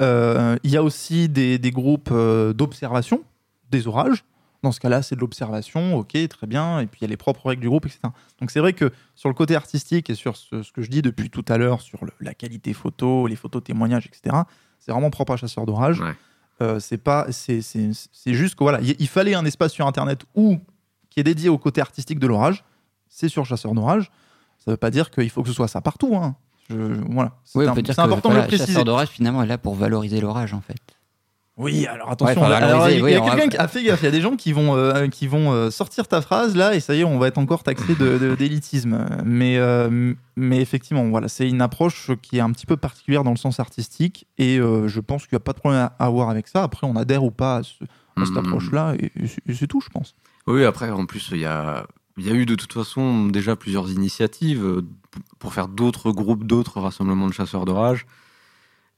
[0.00, 3.22] Euh, Il y a aussi des, des groupes euh, d'observation
[3.70, 4.24] des orages.
[4.62, 6.78] Dans ce cas-là, c'est de l'observation, ok, très bien.
[6.80, 8.00] Et puis il y a les propres règles du groupe, etc.
[8.40, 11.02] Donc c'est vrai que sur le côté artistique et sur ce, ce que je dis
[11.02, 14.36] depuis tout à l'heure, sur le- la qualité photo, les photos témoignages, etc.,
[14.78, 16.00] c'est vraiment propre à Chasseur d'orage.
[16.00, 16.14] Ouais.
[16.60, 19.86] Euh, c'est pas, c'est, c'est, c'est juste que voilà, il il fallait un espace sur
[19.86, 20.58] Internet où
[21.10, 22.62] qui est dédié au côté artistique de l'orage.
[23.08, 24.10] C'est sur Chasseur d'orage.
[24.58, 26.14] Ça veut pas dire qu'il faut que ce soit ça partout.
[26.14, 26.36] hein.
[26.70, 26.76] Je-
[27.10, 28.66] voilà, c'est, Oui, un- que important voilà, de le préciser.
[28.68, 30.76] chasseur d'orage finalement est là pour valoriser l'orage en fait.
[31.62, 32.40] Oui, alors attention.
[32.42, 34.02] Ouais, alors, il y a oui, on va- quelqu'un qui a fait gaffe.
[34.02, 36.74] Il y a des gens qui vont, euh, qui vont euh, sortir ta phrase là,
[36.74, 39.06] et ça y est, on va être encore taxé de, de- d'élitisme.
[39.24, 43.30] Mais, euh, mais effectivement, voilà, c'est une approche qui est un petit peu particulière dans
[43.30, 46.28] le sens artistique, et euh, je pense qu'il n'y a pas de problème à avoir
[46.30, 46.62] avec ça.
[46.62, 47.84] Après, on adhère ou pas à, ce-
[48.20, 48.38] à cette Mhm.
[48.46, 49.12] approche-là, et,
[49.48, 50.14] et c'est- tout, je pense.
[50.46, 51.86] Oui, après, en plus, il y a.
[52.18, 54.82] il y a eu de toute façon déjà plusieurs initiatives
[55.38, 58.06] pour faire d'autres groupes, d'autres rassemblements de chasseurs d'orage.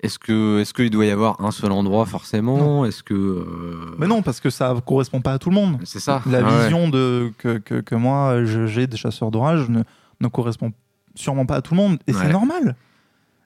[0.00, 4.06] Est-ce que est-ce qu'il doit y avoir un seul endroit forcément Est-ce que euh, Mais
[4.06, 5.78] non, parce que ça correspond pas à tout le monde.
[5.84, 6.62] c'est ça La Ah ouais.
[6.64, 9.82] vision de, que, que, que moi j'ai des chasseurs d'orage ne,
[10.20, 10.72] ne correspond
[11.14, 11.98] sûrement pas à tout le monde.
[12.06, 12.18] Et Ouais.
[12.22, 12.76] c'est normal.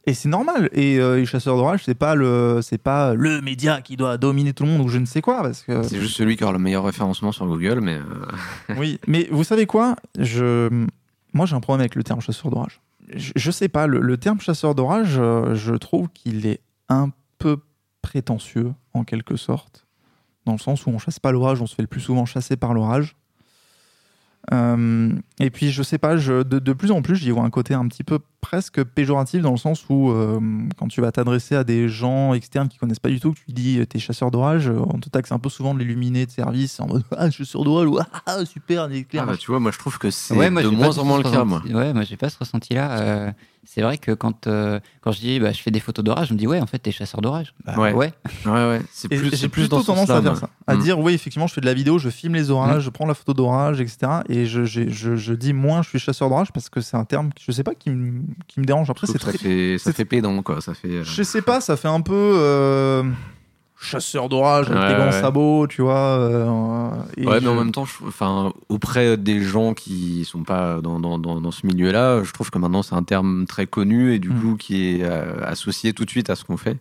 [0.07, 0.71] Et c'est normal.
[0.73, 4.55] Et euh, les chasseurs d'orage, c'est pas le c'est pas le média qui doit dominer
[4.55, 5.43] tout le monde ou je ne sais quoi.
[5.43, 8.99] Parce que C'est juste celui qui aura le meilleur référencement sur Google, mais euh, oui.
[9.07, 9.95] Mais vous savez quoi?
[10.19, 10.71] Je
[11.35, 12.81] moi j'ai un problème avec le terme chasseur d'orage.
[13.15, 13.87] Je, sais pas.
[13.87, 17.59] Le, le terme chasseur d'orage, euh, je trouve qu'il est un peu
[18.03, 19.87] prétentieux en quelque sorte,
[20.47, 22.57] dans le sens où on chasse pas l'orage, on se fait le plus souvent chasser
[22.57, 23.17] par l'orage.
[24.53, 27.51] Euh, et puis je sais pas, je, de, de plus en plus j'y vois un
[27.51, 30.41] côté un petit peu presque péjoratif dans le sens où euh,
[30.79, 33.53] quand tu vas t'adresser à des gens externes qui connaissent pas du tout, que tu
[33.53, 36.81] dis euh, t'es chasseur d'orage, on te taxe un peu souvent de l'illuminé de service
[36.81, 39.25] en mode ah chasseur d'orage, ou, ah, ah, super, un éclair.
[39.25, 41.19] ah bah, tu vois, moi je trouve que c'est Ouais, moi, de moins en moins
[41.19, 41.45] le cas.
[41.45, 41.59] Moi.
[41.59, 42.91] ressenti- Ouais, moi j'ai pas ce ressenti-là.
[43.01, 43.31] Euh,
[43.71, 46.33] c'est vrai que quand, euh, quand je dis bah, je fais des photos d'orage, je
[46.33, 47.53] me dis ouais, en fait, t'es chasseur d'orage.
[47.67, 47.93] Bah, Ouais.
[47.93, 48.13] ouais.
[48.47, 50.35] Ouais, ouais, c'est Et plus, j'ai c'est plus plutôt tendance à moi.
[50.37, 50.79] ça, à Mm.
[50.81, 53.13] dire oui effectivement je fais de la vidéo, je filme les orages, je prends la
[53.15, 53.99] photo d'orage, etc.
[54.31, 57.29] Et je, je, je dis moins je suis chasseur d'orage parce que c'est un terme
[57.39, 58.89] je sais pas qui, me- qui me dérange.
[58.91, 60.61] Après c'est très, ça fait, ça c'est- fait pédant, quoi.
[60.63, 60.89] Ça fait.
[60.89, 63.03] euh, je sais pas, ça fait un peu euh,
[63.81, 65.21] chasseur d'orage avec Ouais, des grands ouais.
[65.21, 66.19] sabots, tu vois.
[66.19, 70.81] euh, et Ouais, mais en même temps, je- enfin, auprès des gens qui sont pas
[70.81, 74.19] dans, dans, dans, ce milieu-là, je trouve que maintenant c'est un terme très connu et
[74.19, 74.41] du Mm.
[74.41, 76.77] coup qui est euh, associé tout de suite à ce qu'on fait.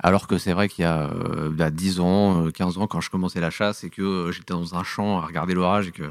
[0.00, 3.00] Alors que c'est vrai qu'il y a euh, bah, 10 ans, euh, 15 ans, quand
[3.00, 6.04] je commençais la chasse et que j'étais dans un champ à regarder l'orage et que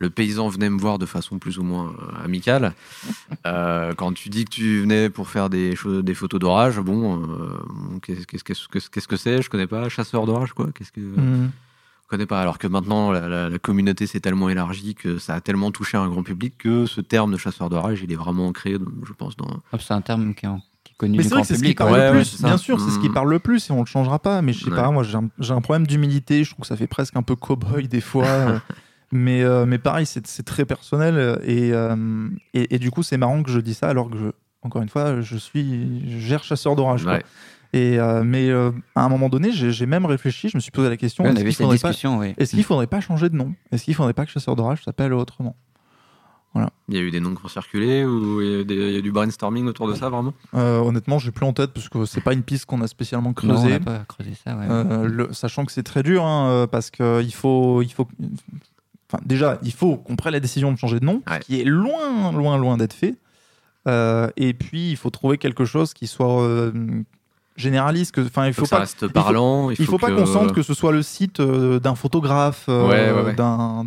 [0.00, 2.72] le paysan venait me voir de façon plus ou moins euh, amicale,
[3.46, 7.22] euh, quand tu dis que tu venais pour faire des, choses, des photos d'orage, bon,
[7.22, 9.42] euh, qu'est-ce qu'est-ce que qu'est-ce que c'est?
[9.42, 10.68] Je connais pas, chasseur d'orage, quoi.
[10.74, 11.50] Qu'est-ce que Mm.
[12.04, 12.40] je connais pas.
[12.40, 15.96] Alors que maintenant, la, la- la communauté s'est tellement élargie que ça a tellement touché
[15.96, 19.36] un grand public que ce terme de chasseur d'orage, il est vraiment ancré, je pense,
[19.36, 19.46] dans.
[19.72, 20.60] Hop, C'est un terme qui est, en-
[21.02, 21.78] Mais du c'est vrai grand que c'est ce qui public.
[21.78, 22.06] parle ouais.
[22.12, 22.32] le plus.
[22.40, 22.48] ouais.
[22.48, 23.14] Bien sûr, c'est ce qui Mm.
[23.14, 24.42] parle le plus et on le changera pas.
[24.42, 24.76] Mais je sais Ouais.
[24.76, 26.42] pas, moi j'ai un, j'ai un problème d'humilité.
[26.44, 28.24] Je trouve que ça fait presque un peu cow-boy des fois.
[29.12, 31.40] euh, mais, euh, mais pareil, c'est c'est très personnel.
[31.44, 34.26] Et, euh, et, et du coup, c'est marrant que je dis ça alors que, je,
[34.62, 37.04] encore une fois, je suis je gère chasseur d'orage.
[37.04, 37.22] Ouais.
[37.72, 40.48] Et, euh, mais euh, à un moment donné, j'ai même réfléchi.
[40.48, 42.34] Je me suis posé la question Ouais, est-ce a qu'il faudrait, pas, oui.
[42.36, 43.54] est-ce qu'il faudrait pas changer de nom?
[43.70, 45.54] Est-ce qu'il faudrait pas que chasseur d'orage s'appelle autrement?
[46.88, 48.92] Il y a eu des noms qui ont circulé ou il y a, des- il
[48.94, 50.34] y a du brainstorming autour de ça, vraiment?
[50.54, 53.28] Euh, Honnêtement, j'ai plus en tête parce que c'est pas une piste qu'on a spécialement
[53.44, 53.68] Non, on creusée.
[53.70, 54.66] n'a pas creusé ça, ouais.
[54.68, 58.08] Euh, le- sachant que c'est très dur, hein, euh, parce que il faut, il faut,
[59.12, 61.40] enfin déjà, il faut qu'on prenne la décision de changer de nom, Ouais.
[61.40, 63.16] qui est loin, loin, loin d'être fait.
[63.88, 66.70] Euh, et puis il faut trouver quelque chose qui soit euh,
[67.56, 68.12] généraliste.
[68.14, 69.70] Que, enfin, il faut faut que ça pas, reste parlant.
[69.70, 71.94] Il faut, il faut pas que- qu'on sente que ce soit le site euh, d'un
[71.94, 73.34] photographe, euh, Ouais, ouais, ouais.
[73.34, 73.86] d'un,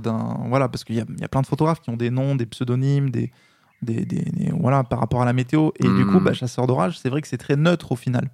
[0.49, 3.09] voilà, parce qu'il y y a plein de photographes qui ont des noms, des pseudonymes,
[3.11, 3.31] des,
[3.81, 5.69] des, des- des- voilà, par rapport à la météo.
[5.79, 8.29] Et du coup, bah, chasseur d'orage, c'est vrai que c'est très neutre au final.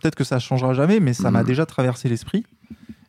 [0.00, 1.46] Peut-être que ça changera jamais, mais ça m'a Mhm.
[1.46, 2.44] déjà traversé l'esprit.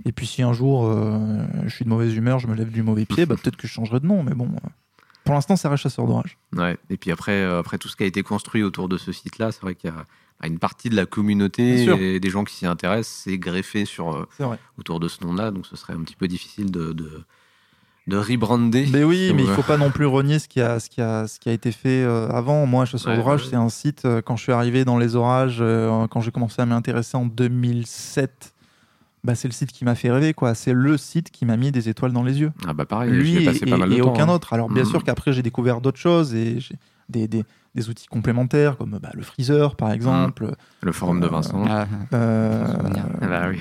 [0.10, 2.82] Et puis si un jour euh, je suis de mauvaise humeur, je me lève du
[2.82, 4.24] mauvais pied, bah, peut-être que je changerai de nom.
[4.24, 4.67] Mais bon, euh,
[5.24, 6.39] pour l'instant, ça reste chasseur d'orage.
[6.56, 6.78] Ouais.
[6.89, 9.52] Et puis après, euh, après tout ce qui a été construit autour de ce site-là,
[9.52, 9.98] c'est vrai qu'il y a
[10.41, 14.28] bah, une partie de la communauté et des gens qui s'y intéressent, c'est greffé sur,
[14.80, 15.52] autour de ce nom-là.
[15.52, 17.24] Donc ce serait un petit peu difficile de, de,
[18.08, 18.88] de rebrander.
[18.91, 19.56] Mais oui, mais il Ouais.
[19.56, 21.72] faut pas non plus renier ce qui a, ce qui a, ce qui a été
[21.72, 22.65] fait avant.
[22.65, 23.50] Moi, Chasseur Ouais, d'orage, ouais.
[23.52, 25.62] c'est un site, quand je suis arrivé dans les orages,
[26.10, 28.56] quand j'ai commencé à m'intéresser en 2007,
[29.24, 30.34] bah, c'est le site qui m'a fait rêver.
[30.34, 30.56] quoi.
[30.56, 32.52] C'est le site qui m'a mis des étoiles dans les yeux.
[32.68, 34.14] Ah bah pareil, Lui ai et, passé pas mal de et temps.
[34.14, 34.34] aucun hein.
[34.34, 34.54] autre.
[34.54, 34.90] Alors bien Mhm.
[34.90, 36.76] sûr qu'après, j'ai découvert d'autres choses et j'ai
[37.10, 37.44] des, des,
[37.76, 40.56] des outils complémentaires comme bah, le freezer, par exemple.
[40.82, 41.64] Le forum de Vincent.
[41.68, 42.66] Ah, euh.
[43.22, 43.60] Ah bah oui,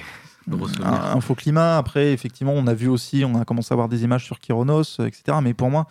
[0.49, 0.88] gros souvenir.
[0.92, 1.79] un- Infoclimat.
[1.79, 5.01] Après, effectivement, on a vu aussi, on a commencé à voir des images sur Kyronos,
[5.01, 5.38] euh, etc.
[5.42, 5.87] Mais pour moi,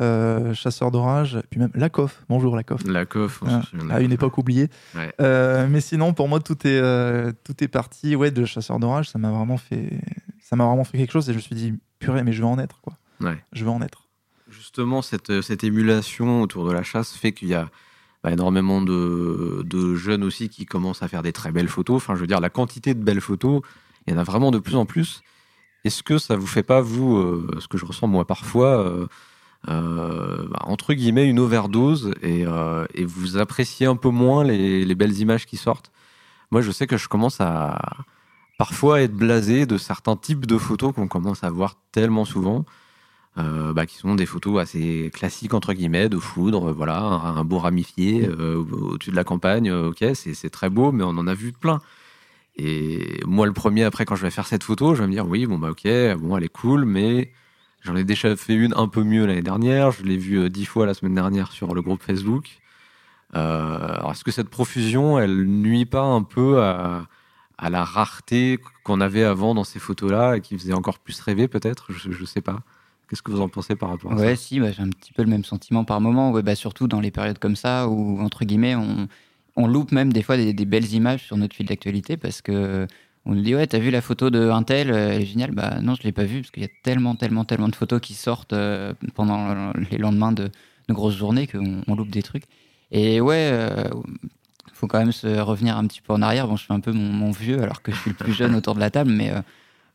[0.00, 2.24] euh, chasseur d'orage, puis même Lakoff.
[2.28, 2.84] Bonjour Lakoff.
[2.84, 4.68] La coff, on Ah, se souvient de à la une époque oubliée.
[4.94, 5.12] Ouais.
[5.20, 9.08] Euh, mais sinon, pour moi, tout est, euh, tout est parti ouais, de chasseur d'orage.
[9.10, 9.98] Ça m'a vraiment fait,
[10.40, 12.48] ça m'a vraiment fait quelque chose et je me suis dit, purée, mais je vais
[12.48, 12.94] en être quoi.
[13.20, 13.42] Ouais.
[13.52, 14.08] Je vais en être.
[14.48, 17.68] Justement, cette, cette émulation autour de la chasse fait qu'il y a
[18.22, 21.96] bah, énormément de, de jeunes aussi qui commencent à faire des très belles photos.
[21.96, 23.62] Enfin, je veux dire, la quantité de belles photos,
[24.06, 25.22] il y en a vraiment de plus en plus.
[25.84, 29.06] Est-ce que ça vous fait pas, vous, euh, ce que je ressens moi parfois, euh,
[29.68, 34.84] euh, bah, entre guillemets, une overdose et, euh, et vous appréciez un peu moins les,
[34.84, 35.90] les belles images qui sortent
[36.52, 37.78] Moi, je sais que je commence à
[38.58, 42.64] parfois être blasé de certains types de photos qu'on commence à voir tellement souvent.
[43.38, 47.58] euh, bah, qui sont des photos assez classiques entre guillemets de foudre, voilà, un, beau
[47.58, 51.52] ramifié au- au-dessus de la campagne, ok, c'est très beau, mais on en a vu
[51.52, 51.80] plein.
[52.56, 55.28] Et moi, le premier, après, quand je vais faire cette photo, je vais me dire,
[55.28, 55.86] oui, bon, bah, ok,
[56.18, 57.32] bon, elle est cool, mais
[57.86, 59.92] J'en ai déjà fait une un peu mieux l'année dernière.
[59.92, 62.58] Je l'ai vue euh, dix fois la semaine dernière sur le groupe Facebook.
[63.34, 67.06] Euh, est-ce que cette profusion, elle nuit pas un peu à,
[67.58, 71.46] à la rareté qu'on avait avant dans ces photos-là et qui faisait encore plus rêver,
[71.48, 71.92] peut-être?
[71.92, 72.60] Je, je sais pas.
[73.08, 74.42] Qu'est-ce que vous en pensez par rapport à Ouais, ça?
[74.42, 76.32] si, bah, j'ai un petit peu le même sentiment par moment.
[76.32, 79.06] Ouais, bah, surtout dans les périodes comme ça où, entre guillemets, on,
[79.54, 82.86] on loupe même des fois des, des belles images sur notre fil d'actualité parce que
[83.26, 85.50] on nous dit ouais, t'as vu la photo de un tel, euh, elle est géniale.
[85.50, 88.00] Bah non, je l'ai pas vue parce qu'il y a tellement, tellement, tellement de photos
[88.00, 90.50] qui sortent euh, pendant les lendemains de,
[90.88, 92.44] de grosses journées qu'on on loupe des trucs.
[92.92, 93.90] Et ouais, euh,
[94.72, 96.46] faut quand même se revenir un petit peu en arrière.
[96.46, 98.54] Bon, je fais un peu mon, mon vieux alors que je suis le plus jeune
[98.54, 99.40] autour de la table, mais euh,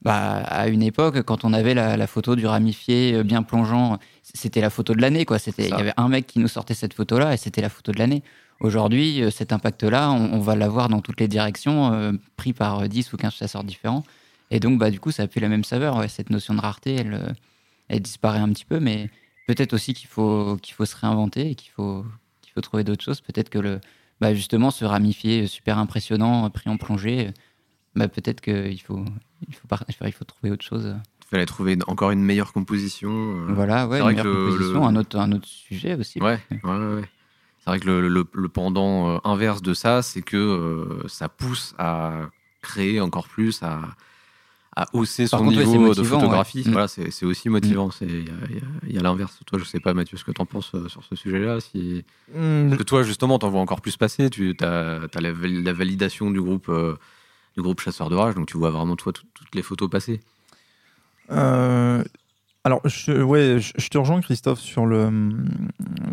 [0.02, 4.62] bah, à une époque, quand on avait la, la photo du ramifié bien plongeant, c'était
[4.62, 5.40] la photo de l'année, quoi.
[5.40, 7.92] C'était, il y avait un mec qui nous sortait cette photo-là et c'était la photo
[7.92, 8.24] de l'année.
[8.62, 12.80] Aujourd'hui, euh, cet impact-là, on, on va l'avoir dans toutes les directions, euh, pris par
[12.82, 14.04] euh, 10 ou 15 chasseurs différents.
[14.52, 15.98] Et donc, bah, du coup, ça a plus la même saveur.
[15.98, 17.34] Ouais, cette notion de rareté, elle, euh,
[17.90, 19.10] elle disparaît un petit peu, mais
[19.48, 22.06] peut-être aussi qu'il faut, qu'il faut se réinventer et qu'il faut,
[22.42, 23.22] qu'il faut trouver d'autres choses.
[23.22, 23.80] Peut-être que le,
[24.20, 27.32] bah, justement, ce ramifié super impressionnant, euh, pris en plongée, euh,
[27.96, 29.04] bah, peut-être qu'il faut,
[29.48, 30.96] il faut, par- il faut trouver autre chose.
[31.26, 33.10] Il fallait trouver encore une meilleure composition.
[33.10, 33.54] euh.
[33.54, 36.20] Voilà, ouais, une meilleure composition, le- un, autre, un autre sujet aussi.
[36.22, 36.96] Ouais, ouais, ouais.
[36.96, 37.10] ouais.
[37.64, 41.30] C'est vrai que le, le- le pendant euh, inverse de ça, c'est que euh, ça
[41.30, 42.30] pousse à
[42.62, 43.82] créer encore plus, à,
[44.76, 46.64] à hausser Par son contre, niveau de photographie.
[46.64, 46.70] ouais.
[46.70, 46.72] Mm.
[46.72, 47.92] Voilà, c'est aussi motivant.
[47.92, 48.34] C'est- Il y a,
[48.88, 49.40] il y a- l'inverse.
[49.46, 51.60] Toi, je sais pas, Mathieu, ce que tu en penses euh, sur ce sujet-là.
[51.60, 52.04] Si...
[52.34, 54.30] Parce que toi, justement, t'en vois encore plus passer.
[54.32, 56.96] Tu as, la, val- la validation du groupe, euh,
[57.56, 60.20] du groupe Chasseur d'Orage, donc tu vois vraiment, toi, tout- toutes les photos passer.
[61.32, 62.04] Euh,
[62.64, 65.10] alors, je, ouais, je, je te rejoins, Christophe, sur le,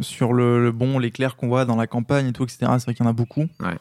[0.01, 2.59] sur le, le bon, l'éclair qu'on voit dans la campagne et tout, etc.
[2.61, 3.47] C'est vrai qu'il y en a beaucoup.
[3.61, 3.77] Ouais.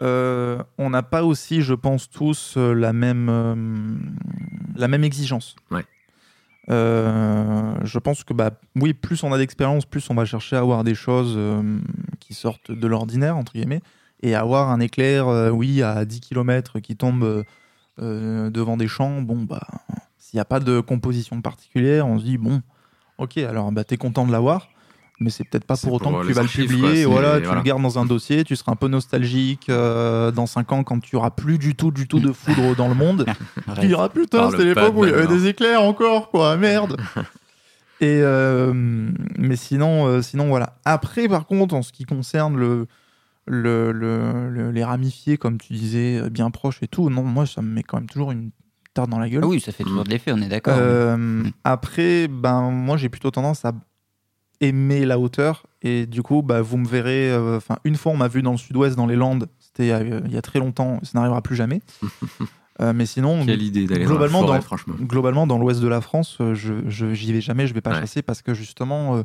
[0.00, 3.54] Euh, on n'a pas aussi, je pense, tous euh, la même, euh,
[4.76, 5.56] la même exigence.
[5.70, 5.84] Ouais.
[6.70, 10.60] Euh, je pense que, bah, oui, plus on a d'expérience, plus on va chercher à
[10.60, 11.38] avoir des choses
[12.20, 13.82] qui sortent de l'ordinaire, entre guillemets,
[14.22, 17.44] et avoir un éclair, oui, à 10 km qui tombe
[17.98, 19.66] devant des champs, bon, bah,
[20.32, 22.62] s'il n'y a pas de composition particulière, on se dit, bon,
[23.18, 24.70] ok, alors bah, t'es content de l'avoir,
[25.20, 27.04] mais c'est peut-être pas pour autant pour que tu vas le publier.
[27.04, 27.58] quoi, voilà, tu voilà.
[27.60, 31.00] le gardes dans un dossier, tu seras un peu nostalgique euh, dans 5 ans quand
[31.00, 33.26] tu auras plus du tout, du tout de foudre dans le monde.
[33.78, 36.96] tu diras, putain, c'était l'époque où il y avait des éclairs encore, quoi, merde.
[38.00, 38.72] Et euh,
[39.36, 40.78] mais sinon, euh, sinon voilà.
[40.86, 42.86] Après, par contre, en ce qui concerne le,
[43.46, 47.60] le, le- le- les ramifiés, comme tu disais, bien proches et tout, non, moi, ça
[47.60, 48.50] me met quand même toujours une
[48.94, 49.42] tarte dans la gueule.
[49.44, 50.76] Ah oui, ça fait toujours de l'effet, on est d'accord.
[50.78, 53.72] Euh, Après, ben moi j'ai plutôt tendance à
[54.60, 57.30] aimer la hauteur et du coup, bah, vous me verrez.
[57.32, 59.48] euh, Enfin, une fois on m'a vu dans le Sud-Ouest, dans les Landes.
[59.58, 61.00] C'était euh, il y a très longtemps.
[61.02, 61.80] Ça n'arrivera plus jamais.
[62.80, 64.94] Euh, mais sinon, Quelle idée d'aller dans la globalement, forêt, dans, franchement.
[64.98, 67.66] globalement dans l'Ouest de la France, je je- j'y vais jamais.
[67.66, 68.00] Je vais pas Ouais.
[68.00, 69.14] chasser parce que justement.
[69.16, 69.22] euh,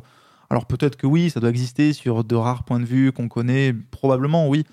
[0.50, 3.72] alors peut-être que oui, ça doit exister sur de rares points de vue qu'on connaît,
[3.90, 4.64] probablement oui.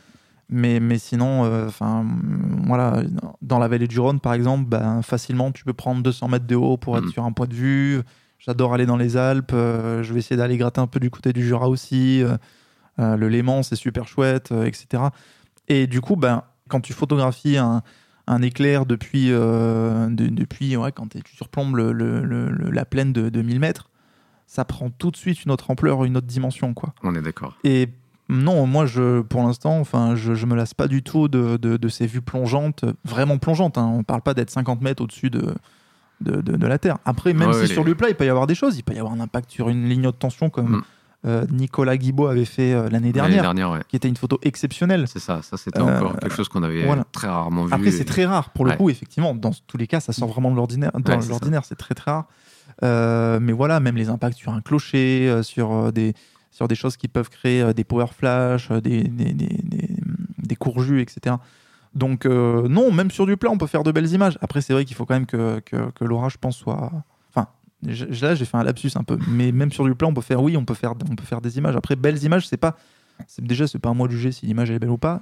[0.49, 2.05] Mais, mais sinon, euh, enfin,
[2.67, 3.01] voilà,
[3.41, 6.55] dans la vallée du Rhône, par exemple, ben, facilement, tu peux prendre 200 mètres de
[6.55, 7.11] haut pour être Mhm.
[7.11, 8.01] sur un point de vue.
[8.37, 9.51] J'adore aller dans les Alpes.
[9.53, 12.21] euh, je vais essayer d'aller gratter un peu du côté du Jura aussi.
[12.23, 12.37] euh,
[13.17, 15.03] le Léman, c'est super chouette, etc.
[15.67, 17.81] Et du coup, ben, quand tu photographies un,
[18.27, 22.85] un éclair depuis, euh, de- depuis ouais, quand tu surplombes le- le- le- le- la
[22.85, 23.89] plaine de, de 1000 mètres,
[24.47, 26.73] ça prend tout de suite une autre ampleur, une autre dimension.
[26.73, 26.93] quoi.
[27.03, 27.57] On est d'accord.
[27.63, 27.89] Et
[28.29, 31.77] non, moi, je, pour l'instant, enfin, je, je me lasse pas du tout de, de,
[31.77, 33.77] de ces vues plongeantes, vraiment plongeantes.
[33.77, 33.91] Hein.
[33.93, 35.53] On parle pas d'être 50 mètres au-dessus de,
[36.21, 36.97] de, de- de la Terre.
[37.05, 38.77] Après, même Ouais, si sur les- du plat, il peut y avoir des choses.
[38.77, 40.83] Il peut y avoir un impact sur une ligne haute tension comme Mm.
[41.27, 43.79] euh, Nicolas Guibaud avait fait euh, l'année dernière, dernière, ouais.
[43.87, 45.05] qui était une photo exceptionnelle.
[45.07, 47.03] C'est ça, ça c'était Euh, encore quelque chose qu'on avait voilà.
[47.11, 47.73] très rarement vu.
[47.73, 48.77] Après, c'est très rare pour le Ouais.
[48.77, 49.35] coup, effectivement.
[49.35, 50.91] Dans tous les cas, ça sort vraiment de l'ordinaire.
[50.93, 52.25] Dans l'ordinaire, c'est très très rare.
[52.83, 56.13] Euh, mais voilà, même les impacts sur un clocher, euh, sur, euh, des,
[56.55, 59.33] sur des choses qui peuvent créer euh, des power flash, euh, des, des,
[61.01, 61.35] etc.
[61.93, 64.37] Donc, euh, non, même sur du plat, on peut faire de belles images.
[64.39, 66.91] Après, c'est vrai qu'il faut quand même que, que, l'orage, je pense, soit.
[67.29, 67.49] Enfin,
[67.83, 69.17] là, j'ai fait un lapsus un peu.
[69.27, 71.41] Mais même sur du plat, on peut faire, oui, on peut faire, on peut faire
[71.41, 71.75] des images.
[71.75, 72.77] Après, belles images, c'est pas.
[73.37, 75.21] Déjà, c'est pas à moi de juger si l'image est belle ou pas.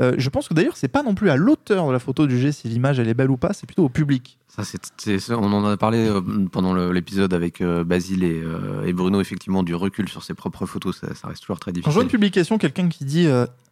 [0.00, 2.30] Euh, je pense que d'ailleurs, c'est pas non plus à l'auteur de la photo de
[2.30, 4.38] juger si l'image elle est belle ou pas, c'est plutôt au public.
[4.48, 8.24] Ça, c'est, c'est- c'est- on en a parlé euh, pendant le- l'épisode avec euh, Basile
[8.24, 8.42] et,
[8.86, 10.98] et Bruno, effectivement, du recul sur ses propres photos.
[11.00, 12.18] Ça, ça reste toujours très Quand je vois une difficile.
[12.18, 13.28] publication, quelqu'un qui dit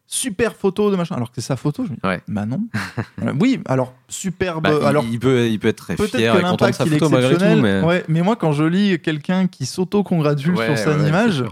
[0.06, 2.20] super photo de machin, alors que c'est sa photo, je me dis Ouais.
[2.28, 2.60] bah non.
[3.40, 4.64] Oui, alors superbe.
[4.64, 7.08] Bah, il- alors il, peut, il peut être très fier et content de sa photo
[7.08, 11.08] malgré tout, mais Ouais, mais moi quand je lis quelqu'un qui s'auto-congratule Ouais, sur c'est
[11.08, 11.44] image.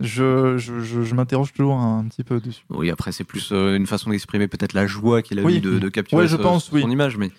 [0.00, 2.64] Je, je, je- je m'interroge toujours un, petit peu dessus.
[2.70, 5.56] Oui, après, c'est plus euh, une façon d'exprimer peut-être la joie qu'il a Oui.
[5.56, 6.82] eu de, de capturer Ouais, je ce- pense, son oui.
[6.82, 7.16] image.
[7.16, 7.30] Mais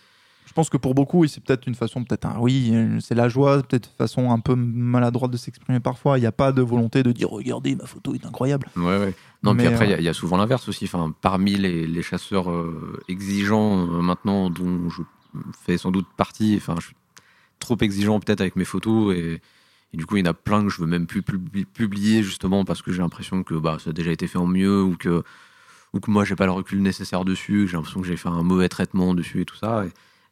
[0.45, 3.61] Je pense que pour beaucoup, c'est peut-être une façon, peut-être un oui, c'est la joie,
[3.63, 6.17] peut-être une façon un peu maladroite de s'exprimer parfois.
[6.17, 8.67] Il n'y a pas de volonté de dire regardez, ma photo est incroyable.
[8.75, 9.13] Ouais, ouais.
[9.43, 10.85] Non, Mais, puis après, il y a- euh, il y, a souvent l'inverse aussi.
[10.85, 15.01] Enfin, parmi les, les chasseurs euh, exigeants euh, maintenant, dont je
[15.65, 16.95] fais sans doute partie, enfin, je suis
[17.59, 19.41] trop exigeant peut-être avec mes photos et,
[19.93, 22.21] et du coup, il y en a plein que je veux même plus publi- publier
[22.23, 24.95] justement parce que j'ai l'impression que bah, ça a déjà été fait en mieux ou
[24.97, 25.23] que,
[25.93, 28.43] ou que moi, j'ai pas le recul nécessaire dessus, j'ai l'impression que j'ai fait un
[28.43, 29.85] mauvais traitement dessus et tout ça.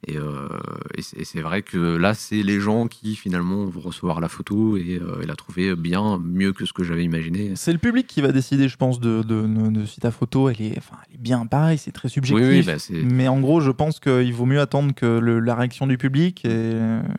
[0.05, 0.47] Et, euh,
[0.95, 4.99] et c'est vrai que là, c'est les gens qui finalement vont recevoir la photo et,
[5.01, 7.53] euh, et la trouver bien mieux que ce que j'avais imaginé.
[7.55, 10.49] C'est le public qui va décider, je pense, de, de, de- de si ta photo,
[10.49, 12.47] elle est, enfin, elle est bien pareil, c'est très subjectif.
[12.47, 15.55] Oui, oui, bah, mais en gros, je pense qu'il vaut mieux attendre que le- la
[15.55, 16.73] réaction du public et,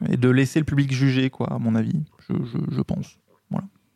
[0.08, 2.00] et de laisser le public juger, quoi, à mon avis.
[2.28, 3.18] Je, je- je pense.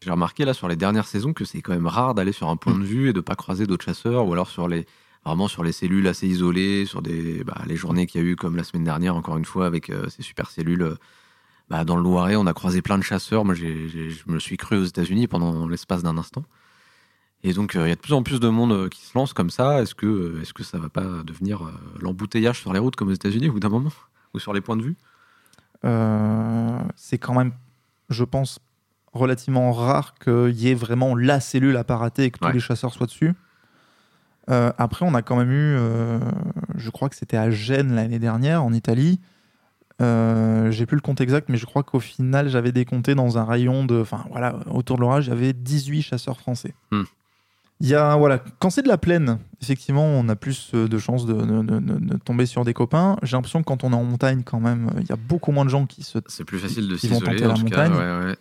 [0.04, 2.56] J'ai remarqué là sur les dernières saisons que c'est quand même rare d'aller sur un
[2.56, 4.84] point de vue et de pas croiser d'autres chasseurs ou alors sur les
[5.24, 8.36] vraiment sur les cellules assez isolées, sur des bah, les journées qu'il y a eu
[8.36, 10.82] comme la semaine dernière encore une fois avec euh, ces super cellules.
[10.82, 10.96] euh,
[11.70, 13.44] bah, dans le Loiret, on a croisé plein de chasseurs.
[13.44, 16.44] Moi, je me suis cru aux États-Unis pendant l'espace d'un instant.
[17.44, 19.32] Et donc, euh, il y a de plus en plus de monde qui se lance
[19.32, 19.80] comme ça.
[19.80, 21.62] Est-ce que, est-ce que ça va pas devenir
[22.00, 23.90] l'embouteillage sur les routes comme aux États-Unis au bout d'un moment
[24.34, 24.96] Ou sur les points de vue?
[26.96, 27.52] C'est quand même,
[28.10, 28.58] je pense,
[29.12, 32.60] relativement rare qu'il y ait vraiment la cellule à pas rater et que tous les
[32.60, 33.34] chasseurs soient dessus.
[34.50, 36.18] Euh, après, on a quand même eu, euh,
[36.76, 39.20] je crois que c'était à Gênes l'année dernière, en Italie.
[40.00, 43.44] Euh, J'ai plus le compte exact, mais je crois qu'au final, j'avais décompté dans un
[43.44, 44.00] rayon de.
[44.00, 46.74] Enfin, voilà, autour de l'orage, avait 18 chasseurs français.
[46.90, 47.02] Hmm.
[47.80, 50.98] Il y a, voilà, quand c'est de la plaine, effectivement, on a plus euh, de
[50.98, 53.16] chances de, de- de- de- de tomber sur des copains.
[53.22, 55.64] J'ai l'impression que quand on est en montagne, quand même, il y a beaucoup moins
[55.64, 56.18] de gens qui se.
[56.26, 57.60] C'est plus facile de s'isoler la cas.
[57.60, 57.92] montagne.
[57.92, 58.36] Ouais, ouais.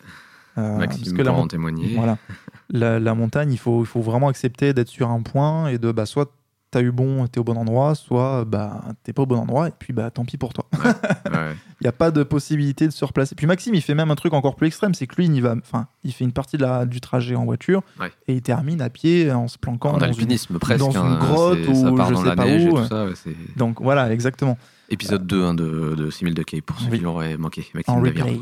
[0.57, 1.95] Euh, Maxime parce que la, en témoigner.
[1.95, 2.17] voilà.
[2.69, 5.91] la, la montagne, il faut, il faut vraiment accepter d'être sur un point et de
[5.91, 6.31] bah, soit
[6.71, 9.73] t'as eu bon, t'es au bon endroit, soit bah, t'es pas au bon endroit et
[9.77, 10.65] puis bah tant pis pour toi.
[10.73, 10.91] Ouais.
[11.81, 13.33] Il n'y a pas de possibilité de se replacer.
[13.35, 15.41] Puis Maxime, il fait même un truc encore plus extrême, c'est que lui, il, y
[15.41, 15.55] va,
[16.03, 18.11] il fait une partie de la, du trajet en voiture Ouais.
[18.27, 20.79] et il termine à pied en se planquant En dans une- alpinisme presque.
[20.79, 23.05] dans une hein, grotte ou je sais pas où, et tout ça.
[23.57, 24.57] Donc voilà, exactement.
[24.89, 26.99] épisode 2 hein, de, de 6000 de Cape pour ceux Oui.
[26.99, 27.65] qui l'auraient manqué.
[27.73, 28.39] Maxime en replay.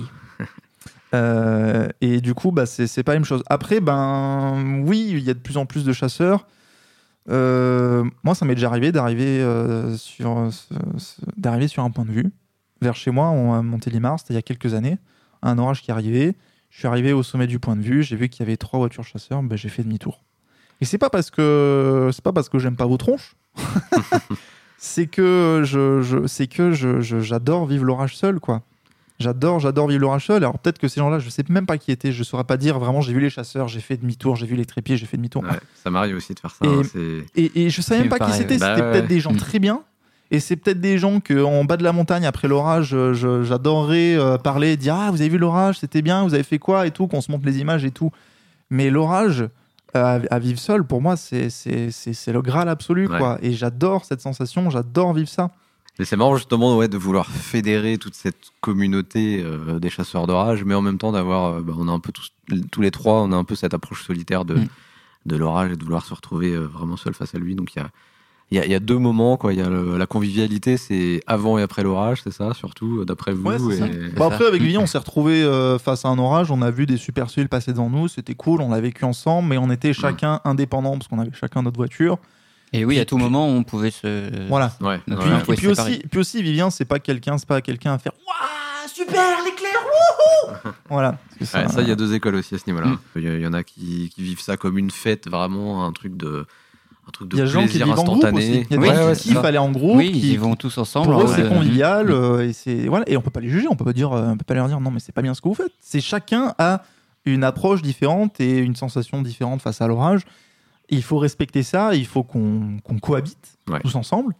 [1.14, 3.44] Euh, et du coup, bah, c'est pas la même chose.
[3.48, 6.48] Après, ben oui, il y a de plus en plus de chasseurs.
[7.30, 10.50] Euh, moi, ça m'est déjà arrivé d'arriver euh, sur,
[11.38, 12.32] d'arriver sur un point de vue.
[12.82, 14.98] Vers chez moi, on a monté Limar, c'était il y a quelques années.
[15.42, 16.36] Un orage qui arrivait.
[16.70, 18.04] Je suis arrivé au sommet du point de vue.
[18.04, 19.42] J'ai vu qu'il y avait trois voitures chasseurs.
[19.44, 20.24] Ben, j'ai fait demi-tour.
[20.82, 23.36] Et c'est pas parce que pas parce que j'aime pas vos tronches.
[24.78, 25.64] c'est que
[27.22, 28.64] j'adore vivre l'orage seul, quoi.
[29.20, 30.38] J'adore, j'adore vivre l'orage seul.
[30.44, 32.12] Alors peut-être que ces gens-là, je sais même pas qui étaient.
[32.14, 33.02] Je saurais pas dire vraiment.
[33.02, 35.44] J'ai vu les chasseurs, j'ai fait demi-tour, j'ai vu les trépieds, j'ai fait demi-tour.
[35.44, 35.50] Ouais,
[35.84, 36.66] ça m'arrive aussi de faire ça.
[36.66, 38.54] Et- hein, c'est- Et, et je savais même pas qui c'était.
[38.54, 38.60] ouais.
[38.60, 39.08] C'était Bah peut-être ouais.
[39.10, 39.38] des gens Mm.
[39.38, 39.82] très bien.
[40.32, 44.16] Et c'est peut-être des gens que en bas de la montagne après l'orage, euh, j'adorerais
[44.16, 46.92] euh, parler, dire ah vous avez vu l'orage, c'était bien, vous avez fait quoi et
[46.92, 48.12] tout, qu'on se montre les images et tout.
[48.70, 49.42] Mais l'orage
[49.96, 53.18] euh, à, vivre seul, pour moi, c'est le graal absolu Ouais.
[53.18, 53.40] quoi.
[53.42, 55.50] Et j'adore cette sensation, j'adore vivre ça.
[56.00, 60.64] Mais c'est marrant justement ouais, de vouloir fédérer toute cette communauté euh, des chasseurs d'orage,
[60.64, 62.32] mais en même temps d'avoir, euh, bah, on a un peu tous,
[62.72, 64.68] tous les trois, on a un peu cette approche solitaire de, Mm.
[65.26, 67.54] de l'orage et de vouloir se retrouver euh, vraiment seul face à lui.
[67.56, 67.90] Donc il y a,
[68.52, 69.54] il y, a, il y a deux moments, quoi.
[69.54, 73.34] Il y a le- la convivialité, c'est avant et après l'orage, c'est ça, surtout d'après
[73.34, 73.44] vous.
[73.48, 74.66] Ouais, et- Bon, après, avec Mm.
[74.66, 75.44] Vivian, on s'est retrouvé
[75.84, 78.62] face à un orage, on a vu des super cellules passer devant nous, c'était cool,
[78.62, 82.18] on l'a vécu ensemble, mais on était chacun indépendants parce qu'on avait chacun notre voiture.
[82.74, 84.48] Et oui, à tout Puis- moment, on pouvait se.
[84.48, 84.72] Voilà.
[84.82, 87.94] Ouais, Puis, Ouais, et puis aussi, puis aussi, Vivien, c'est pas quelqu'un, c'est pas quelqu'un
[87.94, 91.18] à faire Waouh, super l'éclair, wouhou Voilà.
[91.40, 92.88] Ouais, ça- il y a deux écoles aussi à ce niveau-là.
[92.88, 93.00] Mm.
[93.16, 96.46] Il y, en a qui, qui vivent ça comme une fête, vraiment un truc de,
[97.08, 98.26] un truc de il y a des gens qui vivent en groupe aussi.
[98.28, 98.68] instantané.
[98.70, 99.98] Il y a des Oui, gens ouais, qui c'est kiffent aller en groupe.
[99.98, 101.12] oui, qui- ils vont tous ensemble.
[101.12, 102.12] Pour eux, c'est euh, convivial mm.
[102.12, 104.28] euh, et c'est voilà et on peut pas les juger, on peut pas dire, euh,
[104.30, 105.72] on peut pas leur dire non mais c'est pas bien ce que vous faites.
[105.80, 106.84] C'est chacun a
[107.26, 110.22] une approche différente et une sensation différente face à l'orage.
[110.90, 113.80] Il faut respecter ça, il faut qu'on qu'on cohabite Ouais.
[113.82, 114.34] tous ensemble.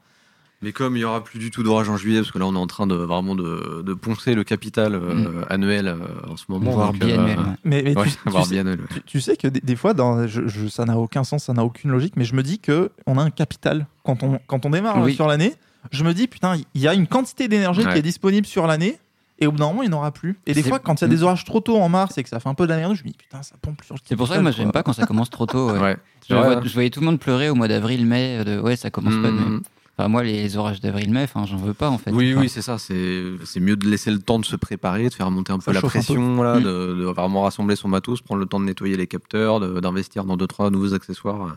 [0.62, 2.54] Mais comme il y aura plus du tout d'orage en juillet, parce que là on
[2.54, 5.98] est en train de vraiment de, de poncer le capital euh, annuel euh,
[6.30, 6.72] en ce moment.
[6.72, 7.40] Voire biannuel.
[7.40, 7.44] euh.
[7.64, 8.88] Mais, mais ouais, tu, sais, biannuel, ouais.
[8.92, 11.54] tu- tu sais que des, des fois, dans, je, je- ça n'a aucun sens, ça
[11.54, 14.66] n'a aucune logique, mais je me dis que on a un capital quand on quand
[14.66, 15.14] on démarre Oui.
[15.16, 15.54] sur l'année.
[15.92, 17.94] Je me dis putain, il y a une quantité d'énergie Ouais.
[17.94, 19.00] qui est disponible sur l'année.
[19.40, 20.38] Et au bout d'un moment, il n'y en aura plus.
[20.46, 22.30] Et des fois, quand il y a des orages trop tôt en mars et que
[22.30, 24.00] ça fait un peu de la merde, je me dis putain, ça pompe sur le
[24.04, 25.72] C'est pour ça que moi, j'aime pas quand ça commence trop tôt.
[25.72, 25.80] ouais.
[25.80, 25.98] Ouais.
[26.30, 26.62] Je, Ouais, vois- ouais.
[26.68, 28.44] je voyais tout le monde pleurer au mois d'avril, mai.
[28.44, 29.30] De, ouais, ça commence pas.
[29.32, 29.62] de- Mm.
[29.98, 32.12] Enfin, moi, les orages d'avril-mai, enfin, j'en veux pas en fait.
[32.12, 32.78] Oui, Enfin, oui, c'est ça.
[32.78, 35.74] C'est c'est mieux de laisser le temps de se préparer, de faire monter un peu
[35.74, 36.64] la pression, là, Mm.
[36.64, 36.70] de,
[37.00, 40.38] de vraiment rassembler son matos, prendre le temps de nettoyer les capteurs, de- d'investir dans
[40.38, 41.52] deux trois nouveaux accessoires euh,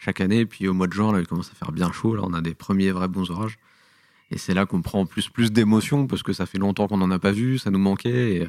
[0.00, 0.38] chaque année.
[0.40, 2.16] Et puis au mois de juin, là, il commence à faire bien chaud.
[2.16, 3.58] Là, on a des premiers vrais bons orages.
[4.30, 7.10] Et c'est là qu'on prend plus, plus d'émotion parce que ça fait longtemps qu'on n'en
[7.10, 8.36] a pas vu, ça nous manquait.
[8.36, 8.46] Et, euh,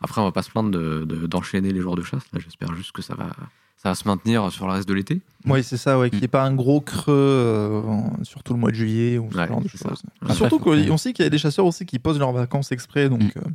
[0.00, 2.22] après, on va pas se plaindre de- de- d'enchaîner les jours de chasse.
[2.32, 3.30] Là, j'espère juste que ça va,
[3.76, 5.20] ça va se maintenir sur le reste de l'été.
[5.46, 8.60] Oui, c'est ça, ouais, qu'il n'y ait pas un gros creux, euh, en- surtout le
[8.60, 9.82] mois de juillet ou ce Ouais, genre de choses.
[10.22, 13.08] Après, Surtout qu'on sait qu'il y a des chasseurs aussi qui posent leurs vacances exprès.
[13.08, 13.30] Donc, Mm.
[13.38, 13.50] euh,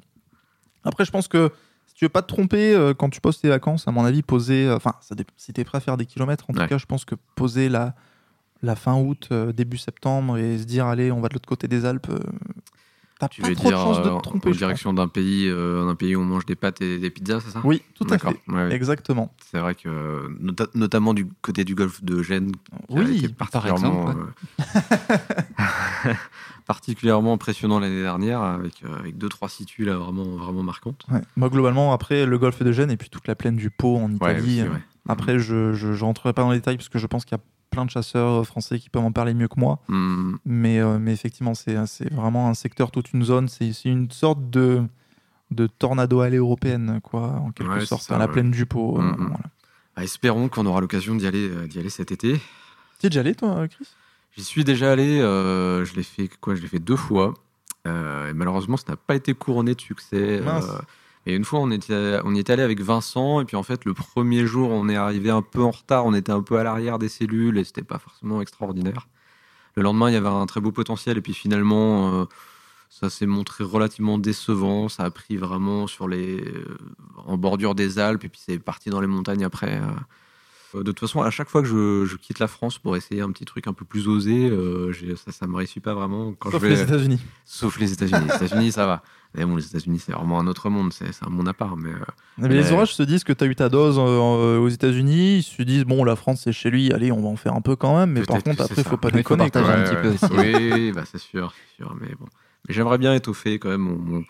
[0.83, 1.49] Après, je pense que
[1.87, 4.21] si tu veux pas te tromper, euh, quand tu poses tes vacances, à mon avis,
[4.21, 4.69] poser.
[4.69, 4.93] Enfin,
[5.37, 6.61] si tu es prêt à faire des kilomètres, en Ouais.
[6.63, 7.95] tout cas, je pense que poser la,
[8.65, 11.67] la fin août, euh, début septembre et se dire, allez, on va de l'autre côté
[11.67, 12.19] des Alpes, euh,
[13.19, 14.49] t'as Tu pas veux trop dire de chances de euh, te tromper.
[14.49, 17.39] en direction d'un pays, euh, d'un pays où on mange des pâtes et des pizzas,
[17.41, 17.61] c'est ça?
[17.63, 18.39] Oui, tout à fait.
[18.47, 18.73] Ouais.
[18.73, 19.33] Exactement.
[19.51, 22.51] C'est vrai que, nota- notamment du côté du golfe de Gênes,
[22.89, 25.55] Oui, particulièrement, exemple, euh,
[26.67, 31.05] particulièrement impressionnant l'année dernière, avec, euh, avec deux trois situs là vraiment, vraiment marquantes.
[31.11, 31.21] ouais.
[31.35, 34.11] Moi, globalement, après le golfe de Gênes et puis toute la plaine du Pô en
[34.11, 34.61] Italie.
[34.61, 34.69] aussi.
[35.07, 37.39] Après, je je- je rentrerai pas dans les détails parce que je pense qu'il y
[37.39, 37.43] a
[37.75, 39.79] plein de chasseurs euh, français qui peuvent en parler mieux que moi.
[39.87, 41.75] Hmm, Mais, euh, mais effectivement, c'est
[42.11, 43.47] vraiment un secteur, toute une zone.
[43.47, 44.81] C'est une sorte de,
[45.51, 48.31] de tornado allée européenne, quoi, en quelque Ouais, sorte, ça, à la ouais.
[48.31, 48.97] plaine du Pô.
[48.97, 49.15] euh, Mhm.
[49.17, 49.39] voilà.
[49.95, 52.39] bah, espérons qu'on aura l'occasion d'y aller, d'y aller cet été.
[52.99, 53.87] Tu es déjà allé, toi, Chris?
[54.35, 57.33] J'y suis déjà allé, euh, je l'ai fait quoi Je l'ai fait deux fois.
[57.85, 60.41] Et malheureusement, ça n'a pas été couronné de succès.
[60.43, 60.65] Mince.
[61.25, 64.45] Et une fois, on, y est allé avec Vincent, et puis en fait, le premier
[64.45, 67.09] jour, on est arrivé un peu en retard, on était un peu à l'arrière des
[67.09, 69.07] cellules, et c'était pas forcément extraordinaire.
[69.75, 72.25] Le lendemain, il y avait un très beau potentiel, et puis finalement, euh,
[72.89, 74.87] ça s'est montré relativement décevant.
[74.87, 76.45] Ça a pris vraiment sur les,
[77.25, 79.79] en bordure des Alpes, et puis c'est parti dans les montagnes après.
[79.81, 79.87] euh.
[80.73, 83.21] Euh, De toute façon, à chaque fois que je, je quitte la France pour essayer
[83.21, 86.33] un petit truc un peu plus osé, euh, ça, ça me réussit pas vraiment.
[86.33, 87.19] Quand Sauf je vais, les États-Unis.
[87.45, 88.25] Sauf les États-Unis.
[88.27, 89.03] Les États-Unis, ça va.
[89.35, 90.93] Mais bon, les États-Unis, c'est vraiment un autre monde.
[90.93, 91.75] C'est un monde à part.
[91.75, 91.95] Mais euh,
[92.37, 95.37] Mais les orages se disent que tu as eu ta dose euh, aux États-Unis.
[95.39, 97.61] Ils se disent, bon, la France, c'est chez lui, allez, on va en faire un
[97.61, 98.11] peu quand même.
[98.11, 98.97] Mais par contre, après, il faut ça.
[98.97, 99.49] pas faut déconner.
[99.49, 100.33] partager un petit peu aussi.
[100.55, 101.93] Oui, bah, c'est sûr, sûr.
[101.99, 102.25] Mais bon.
[102.67, 104.23] Mais j'aimerais bien étoffer quand même mon, mon-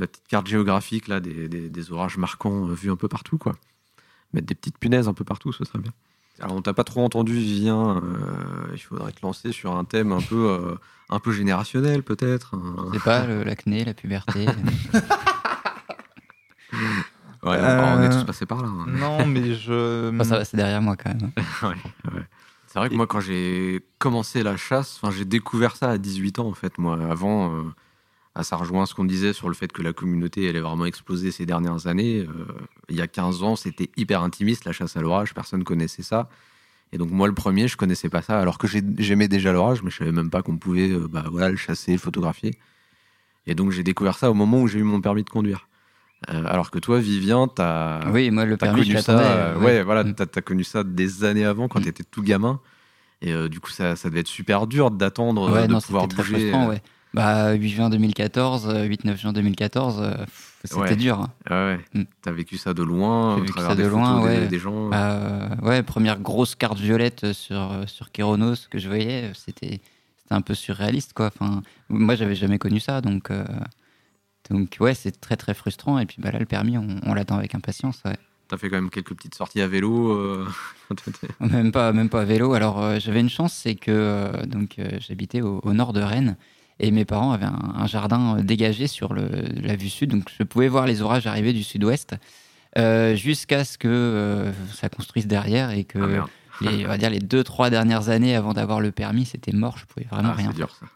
[0.00, 3.38] la petite carte géographique là, des, des- des orages marquants vus un peu partout.
[3.38, 3.54] quoi.
[4.32, 5.92] Mettre des petites punaises un peu partout, ce serait bien.
[6.40, 7.96] Alors, on t'a pas trop entendu, Vivien.
[8.02, 10.74] euh, il faudrait te lancer sur un thème un peu, euh,
[11.10, 12.54] un peu générationnel, peut-être.
[12.54, 14.46] un- C'est pas le- l'acné, la puberté.
[17.42, 18.68] Ouais, Euh, On est tous passés par là.
[18.68, 18.84] hein.
[18.86, 20.10] Non, mais je.
[20.14, 21.30] Enfin, ça va, c'est derrière moi quand même.
[21.62, 21.68] Ouais,
[22.14, 22.26] ouais.
[22.66, 26.38] C'est vrai que moi, quand j'ai commencé la chasse, enfin, j'ai découvert ça à 18
[26.38, 26.76] ans, en fait.
[26.78, 27.62] Moi, avant, euh,
[28.34, 30.86] ah, ça rejoint ce qu'on disait sur le fait que la communauté, elle est vraiment
[30.86, 32.20] explosé ces dernières années.
[32.20, 32.44] Euh,
[32.88, 35.34] il y a 15 ans, c'était hyper intimiste, la chasse à l'orage.
[35.34, 36.28] Personne connaissait ça.
[36.92, 39.82] Et donc, moi, le premier, je connaissais pas ça, alors que j'ai- j'aimais déjà l'orage,
[39.82, 42.52] mais je savais même pas qu'on pouvait euh, bah, voilà, le chasser, le photographier.
[43.46, 45.68] Et donc, j'ai découvert ça au moment où j'ai eu mon permis de conduire.
[46.28, 48.10] Euh, alors que toi, Vivien, t'as.
[48.10, 49.64] Oui, moi le permis, je connu ça, euh, oui.
[49.64, 50.14] ouais, voilà, Mm.
[50.14, 51.84] t'as as connu ça des années avant quand Mm.
[51.84, 52.60] t'étais tout gamin.
[53.22, 56.22] Et du coup, ça, ça devait être super dur d'attendre Ouais, de non, pouvoir très
[57.16, 57.20] euh.
[57.20, 60.14] Bah, 8 juin 2014, euh, 8-9 juin 2014, euh,
[60.64, 60.96] c'était Ouais.
[60.96, 61.26] dur.
[61.48, 61.80] ah ouais.
[61.94, 62.02] Mm.
[62.22, 64.46] T'as vécu ça de loin, vécu ça des de loin, des, ouais.
[64.48, 64.90] des gens.
[64.92, 69.80] Euh, ouais, première grosse carte violette sur, euh, sur Kéronos que je voyais, c'était
[70.22, 71.26] c'était un peu surréaliste, quoi.
[71.34, 73.44] Enfin, moi, j'avais jamais connu ça, donc, euh,
[74.50, 75.98] donc ouais, c'est très très frustrant.
[75.98, 78.00] Et puis bah, là, le permis, on, on l'attend avec impatience.
[78.04, 78.16] ouais.
[78.48, 80.10] T'as fait quand même quelques petites sorties à vélo.
[80.12, 80.46] euh,
[81.40, 82.52] Même pas, même pas à vélo.
[82.52, 86.00] Alors, euh, j'avais une chance, c'est que euh, donc euh, j'habitais au, au nord de
[86.00, 86.36] Rennes
[86.80, 89.28] et mes parents avaient un, un jardin euh, dégagé sur le,
[89.62, 92.14] la vue sud, donc je pouvais voir les orages arriver du sud-ouest
[92.78, 96.26] euh, jusqu'à ce que euh, ça construise derrière et que ah,
[96.60, 99.78] les, on va dire les deux trois dernières années avant d'avoir le permis, c'était mort.
[99.78, 100.86] Je pouvais vraiment Ah, rien c'est dur ça.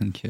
[0.00, 0.22] donc,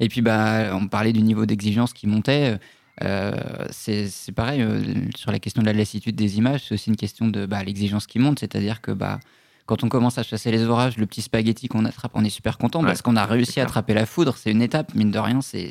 [0.00, 2.58] et puis, bah, on parlait du niveau d'exigence qui montait.
[3.02, 3.32] Euh,
[3.70, 4.82] c'est c'est pareil, euh,
[5.16, 8.06] sur la question de la lassitude des images, c'est aussi une question de bah, l'exigence
[8.06, 8.40] qui monte.
[8.40, 9.20] C'est-à-dire que bah,
[9.66, 12.58] quand on commence à chasser les orages, le petit spaghetti qu'on attrape, on est super
[12.58, 14.36] content Ouais, parce qu'on a réussi à attraper la foudre.
[14.36, 15.70] C'est une étape, mine de rien, c'est-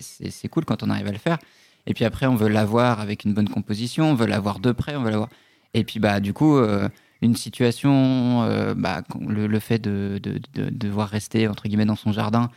[0.50, 1.38] cool quand on arrive à le faire.
[1.86, 4.96] Et puis après, on veut l'avoir avec une bonne composition, on veut l'avoir de près,
[4.96, 5.30] on veut l'avoir.
[5.74, 6.88] Et puis, bah, du coup, euh,
[7.22, 11.86] une situation, euh, bah, le, le fait de, de, de- de devoir rester, entre guillemets,
[11.86, 12.50] dans son jardin,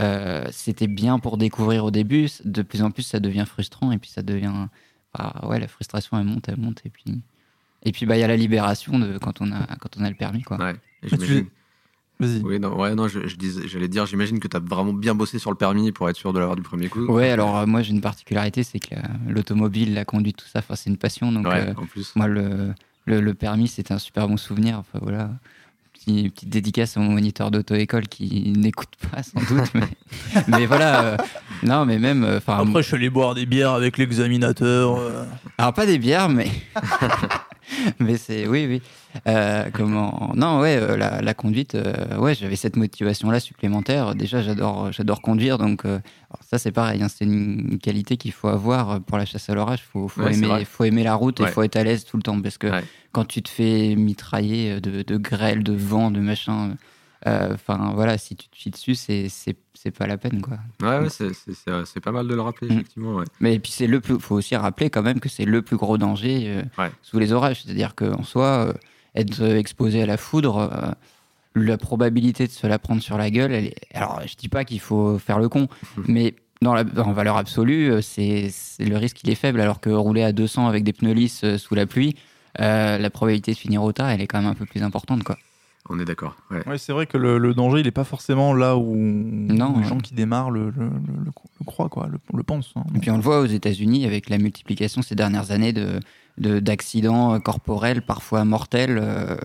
[0.00, 2.28] euh, c'était bien pour découvrir au début.
[2.44, 4.68] De plus en plus, ça devient frustrant et puis ça devient.
[5.16, 6.82] bah, ouais, la frustration, elle monte, elle monte.
[6.84, 7.04] Et puis,
[7.84, 10.08] et puis bah, il y a la libération de, quand, on a, quand on a
[10.08, 10.42] le permis.
[10.42, 10.58] Quoi.
[10.58, 10.74] Ouais.
[11.02, 11.46] Tu- j'imagine-
[12.20, 12.42] Vas-y.
[12.44, 15.40] Oui, non, ouais, non, je, je disais- j'allais dire, j'imagine que t'as vraiment bien bossé
[15.40, 17.04] sur le permis pour être sûr de l'avoir du premier coup.
[17.06, 20.62] Ouais, alors euh, moi, j'ai une particularité, c'est que la- l'automobile, la conduite, tout ça,
[20.76, 21.32] c'est une passion.
[21.32, 22.12] Donc, Ouais, euh, en plus.
[22.14, 22.72] moi, le,
[23.06, 24.78] le, le permis, c'était un super bon souvenir.
[24.78, 25.30] Enfin, voilà.
[25.92, 29.72] Petit- petite dédicace à mon moniteur d'auto-école qui n'écoute pas, sans doute.
[29.74, 29.88] mais,
[30.48, 31.02] mais voilà.
[31.04, 31.16] euh,
[31.64, 32.22] non, mais même.
[32.46, 34.96] Après, je suis allé boire des bières avec l'examinateur.
[34.98, 35.24] euh.
[35.58, 36.48] Alors pas des bières, mais
[37.98, 38.82] Mais c'est oui, oui.
[39.28, 41.74] Euh, comment Non, ouais, euh, la, la conduite.
[41.74, 44.14] euh, ouais, j'avais cette motivation-là supplémentaire.
[44.14, 45.84] Déjà, j'adore, j'adore conduire, donc
[46.50, 47.02] ça c'est pareil.
[47.02, 49.82] hein, c'est une, qualité qu'il faut avoir pour la chasse à l'orage.
[49.92, 51.50] Faut, faut Ouais, aimer, faut aimer la route et Ouais.
[51.50, 52.84] faut être à l'aise tout le temps, parce que Ouais.
[53.12, 56.76] quand tu te fais mitrailler de, de grêle, de vent, de machin.
[57.26, 60.58] Enfin voilà, si tu te fies dessus, c'est c'est c'est pas la peine quoi.
[60.82, 62.72] Ouais, ouais, c'est- pas mal de le rappeler, Mm.
[62.72, 63.14] effectivement.
[63.16, 63.24] Ouais.
[63.40, 65.76] Mais et puis c'est le plus, faut aussi rappeler quand même que c'est le plus
[65.76, 66.90] gros danger euh, Ouais.
[67.02, 68.72] sous les orages, c'est-à-dire qu'en soi, euh,
[69.14, 70.94] être euh, exposé à la foudre,
[71.54, 73.76] la probabilité de se la prendre sur la gueule, elle est...
[73.94, 75.68] alors je dis pas qu'il faut faire le con,
[76.08, 79.90] mais dans la, en valeur absolue, c'est c'est- le risque il est faible, alors que
[79.90, 82.16] rouler à 200 avec des pneus lisses sous la pluie,
[82.60, 85.22] euh, la probabilité de finir au tas, elle est quand même un peu plus importante
[85.24, 85.36] quoi.
[85.90, 86.36] On est d'accord.
[86.50, 86.66] Ouais.
[86.66, 89.80] Ouais, c'est vrai que le, le danger, il est pas forcément là où, Non, où
[89.80, 92.72] les gens qui démarrent le, le, le, le- le croient, quoi, le, le pensent.
[92.76, 92.84] hein.
[92.94, 96.00] Et puis on le voit aux États-Unis avec la multiplication ces dernières années de
[96.38, 98.98] de- d'accidents euh, corporels, parfois mortels.
[99.00, 99.36] euh,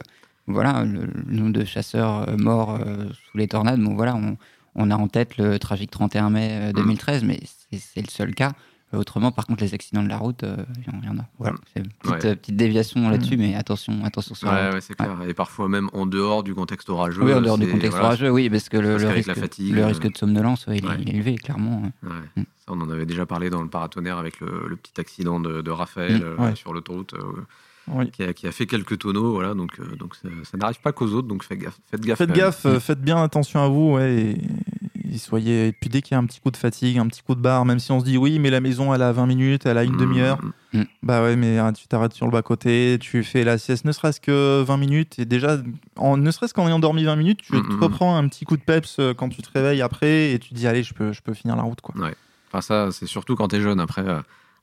[0.48, 3.80] voilà, le, le nombre de chasseurs euh, morts euh, sous les tornades.
[3.80, 4.38] Bon, voilà, on,
[4.76, 8.34] on a en tête le tragique 31 mai euh, 2013, mais c'est- c'est le seul
[8.34, 8.54] cas.
[8.94, 11.10] Euh, Autrement, par contre, les accidents de la route, euh, il y en- il y
[11.12, 11.26] en a.
[11.38, 12.26] Voilà, c'est une petite, Ouais.
[12.32, 14.74] euh, petite déviation là-dessus, mais attention, attention sur la Ouais, route.
[14.76, 15.16] ouais, c'est clair.
[15.28, 17.22] Et parfois même en dehors du contexte orageux.
[17.24, 19.28] Oui, en dehors du contexte voilà, orageux, oui, parce que le, Parce le qu'avec risque,
[19.28, 20.96] la fatigue, le euh, risque de somnolence, ouais, il, est- ouais.
[21.02, 21.84] il est élevé, clairement.
[22.04, 22.10] Ouais.
[22.36, 22.42] Mm.
[22.66, 25.62] Ça, on en avait déjà parlé dans le paratonnerre avec le, le petit accident de,
[25.62, 26.56] de Raphaël Mm, euh, ouais.
[26.56, 27.42] sur l'autoroute euh,
[27.92, 28.10] Oui.
[28.12, 29.34] qui, a, qui a fait quelques tonneaux.
[29.34, 31.78] Voilà, donc, euh, donc ça, ça n'arrive pas qu'aux autres, donc faites gaffe.
[31.92, 32.18] Faites gaffe.
[32.18, 34.79] Faites gaffe, euh, bien attention à vous, ouais, et, et
[35.18, 35.68] soyez.
[35.68, 37.42] Et puis dès qu'il y a un petit coup de fatigue, un petit coup de
[37.42, 39.78] barre, même si on se dit oui, mais la maison elle a 20 minutes, elle
[39.78, 40.40] a une Mm, demi-heure,
[40.74, 43.92] mm, bah ouais, mais hein, tu t'arrêtes sur le bas-côté, tu fais la sieste, ne
[43.92, 45.58] serait-ce que 20 minutes, et déjà,
[45.96, 48.58] en, ne serait-ce qu'en ayant dormi 20 minutes, tu te mm, reprends un petit coup
[48.58, 51.12] de peps euh, quand tu te réveilles après, et tu te dis allez, je peux,
[51.14, 51.96] je peux finir la route, quoi.
[52.52, 53.80] Enfin, ça, c'est surtout quand t'es jeune.
[53.80, 54.04] Après,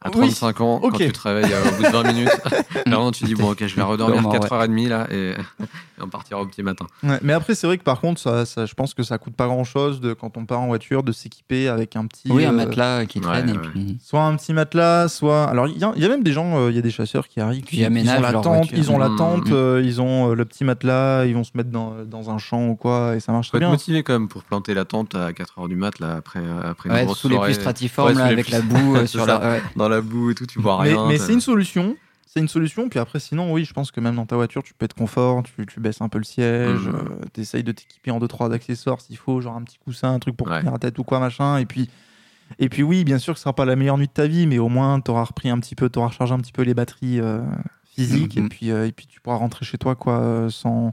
[0.07, 2.40] euh, à Oui, 35 ans, quand tu te réveilles euh, au bout de 20 minutes,
[2.86, 5.30] là, tu dis, bon, ok, je vais redormir Dormant, 4h30 là, et,
[5.61, 6.86] et on partira au petit matin.
[7.02, 9.34] Ouais, mais après, c'est vrai que par contre, ça, ça, je pense que ça coûte
[9.34, 12.30] pas grand-chose de quand on part en voiture de s'équiper avec un petit.
[12.30, 13.59] Oui, un euh, matelas qui ouais, traîne, et ouais.
[13.72, 13.98] puis.
[14.02, 15.44] Soit un petit matelas, soit.
[15.44, 16.90] Alors, il y, a- il y a même des gens, euh, il y a des
[16.90, 18.78] chasseurs qui arrivent, Qui ils- ils aménagent ont la leur tente, voiture.
[18.78, 19.16] ils ont la Mmh.
[19.16, 22.38] tente, euh, ils ont euh, le petit matelas, ils vont se mettre dans, dans un
[22.38, 23.70] champ ou quoi, et ça marche Faut très bien.
[23.70, 26.94] motivé quand même pour planter la tente à 4h du mat, là, après, après une
[26.94, 27.52] Ouais, grosse sous les soirée.
[27.52, 29.38] pluies stratiformes, Ouais, sous là, les avec la boue sur ça.
[29.40, 29.50] la.
[29.50, 29.62] ouais.
[29.76, 31.07] Dans la boue et tout, tu vois Mais, rien.
[31.09, 31.97] mais c'est une solution.
[32.26, 32.88] C'est une solution.
[32.90, 35.42] Puis après, sinon, oui, je pense que même dans ta voiture, tu peux être confort,
[35.42, 37.20] tu, tu baisses un peu le siège, Mhm.
[37.32, 40.18] tu essayes de t'équiper en deux trois accessoires s'il faut, genre un petit coussin, un
[40.18, 40.59] truc pour Ouais.
[40.61, 41.57] tenir la tête ou quoi, machin.
[41.59, 41.88] Et puis,
[42.59, 44.47] et puis oui, bien sûr que ce sera pas la meilleure nuit de ta vie,
[44.47, 46.62] mais au moins, tu auras repris un petit peu, tu auras rechargé un petit peu
[46.62, 47.40] les batteries euh,
[47.84, 48.44] physiques, Mhm.
[48.44, 50.92] et, puis, euh, et puis tu pourras rentrer chez toi, quoi, euh, sans,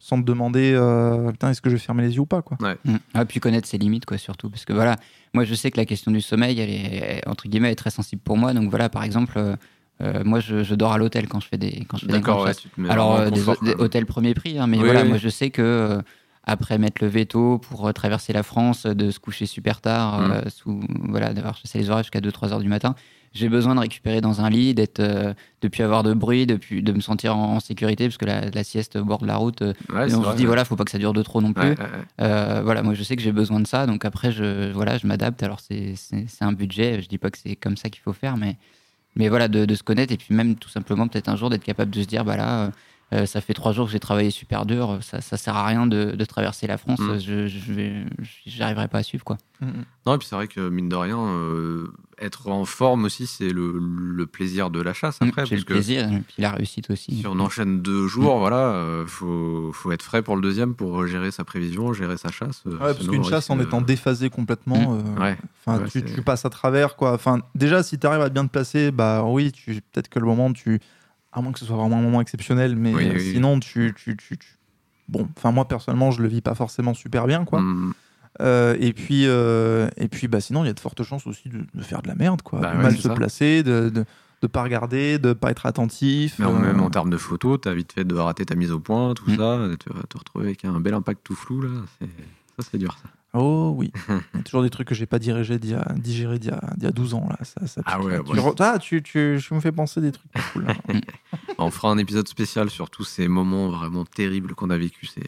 [0.00, 2.56] sans te demander, euh, putain, est-ce que je vais fermer les yeux ou pas, quoi.
[2.84, 2.96] Mm.
[3.14, 4.48] Ah, puis connaître ses limites, quoi, surtout.
[4.50, 4.96] Parce que voilà,
[5.34, 7.90] moi, je sais que la question du sommeil, elle est, entre guillemets, elle est très
[7.90, 8.52] sensible pour moi.
[8.54, 9.56] Donc voilà, par exemple, euh,
[10.00, 12.18] euh, moi, je, je dors à l'hôtel quand je fais des, quand je fais des
[12.18, 14.76] D'accord, grandes ouais, tu te mets Alors, euh, des, des hôtels premier prix, hein, mais
[14.78, 15.08] Oui, voilà, oui.
[15.08, 16.00] moi, je sais que euh,
[16.44, 20.30] après mettre le veto pour euh, traverser la France, de se coucher super tard, Mm.
[20.30, 22.94] euh, sous, voilà, d'avoir chassé les orages jusqu'à 2-3 heures du matin,
[23.32, 26.56] j'ai besoin de récupérer dans un lit, d'être, euh, de plus avoir de bruit, de,
[26.56, 29.26] plus, de me sentir en, en sécurité, parce que la, la sieste au bord de
[29.26, 31.22] la route, euh, Ouais, et on se dit, voilà, faut pas que ça dure de
[31.22, 31.62] trop non plus.
[31.62, 32.24] Ouais, ouais, ouais.
[32.24, 35.06] Euh, voilà, moi je sais que j'ai besoin de ça, donc après je, voilà, je
[35.06, 35.42] m'adapte.
[35.42, 35.94] Alors c'est
[36.40, 38.56] un budget, je dis pas que c'est comme ça qu'il faut faire, mais,
[39.16, 41.64] mais voilà, de, de se connaître et puis même tout simplement peut-être un jour d'être
[41.64, 42.70] capable de se dire, bah là,
[43.12, 45.86] euh, ça fait trois jours que j'ai travaillé super dur, ça, ça sert à rien
[45.86, 47.18] de, de traverser la France, Mm.
[47.18, 48.04] je,
[48.46, 49.38] j'arriverai pas à suivre quoi.
[50.06, 51.88] Non, et puis c'est vrai que mine de rien, euh,
[52.20, 55.46] être en forme aussi, c'est le, le plaisir de la chasse après.
[55.46, 57.18] Le que plaisir et puis la réussite aussi.
[57.22, 61.04] Si on enchaîne deux jours, voilà, euh, faut, faut être frais pour le deuxième pour
[61.08, 62.62] gérer sa prévision, gérer sa chasse.
[62.66, 65.34] Ouais, parce qu'une chasse en de- étant déphasé complètement, euh,
[65.76, 65.88] Ouais.
[65.90, 67.12] tu, passes à travers quoi.
[67.14, 70.26] Enfin, déjà si tu arrives à bien te placer, bah oui, tu peut-être que le
[70.26, 70.78] moment tu,
[71.32, 73.92] à moins que ce soit vraiment un moment exceptionnel, mais Oui, euh, oui, sinon tu,
[73.96, 74.56] tu, tu, tu-
[75.08, 77.60] bon, enfin moi personnellement je le vis pas forcément super bien quoi.
[77.60, 77.92] Mm.
[78.40, 81.48] Euh, et puis euh, et puis bah sinon il y a de fortes chances aussi
[81.48, 83.14] de, de faire de la merde quoi, Bah de ouais, mal se ça.
[83.14, 84.04] placer, de, de
[84.40, 86.38] de pas regarder, de pas être attentif.
[86.38, 88.78] Mais euh, même en termes de photos, t'as vite fait de rater ta mise au
[88.78, 89.36] point, tout Mm.
[89.36, 91.68] ça, et te, te retrouver avec un bel impact tout flou, là,
[92.56, 92.96] ça c'est dur.
[93.02, 93.08] Ça.
[93.34, 95.84] Oh oui, il y a toujours des trucs que j'ai pas dirigés d'il y a,
[95.96, 97.38] d'il y a, d'il y a 12 ans là.
[97.44, 98.22] Ça, ça Ah ouais, là.
[98.22, 98.26] ouais.
[98.32, 100.64] Tu, re- ah, tu, me fais penser des trucs cool.
[100.64, 100.74] là.
[101.58, 105.24] On fera un épisode spécial sur tous ces moments vraiment terribles qu'on a vécu, ces,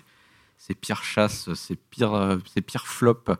[0.57, 3.31] ces pires chasses, ces pires, ces pires flops.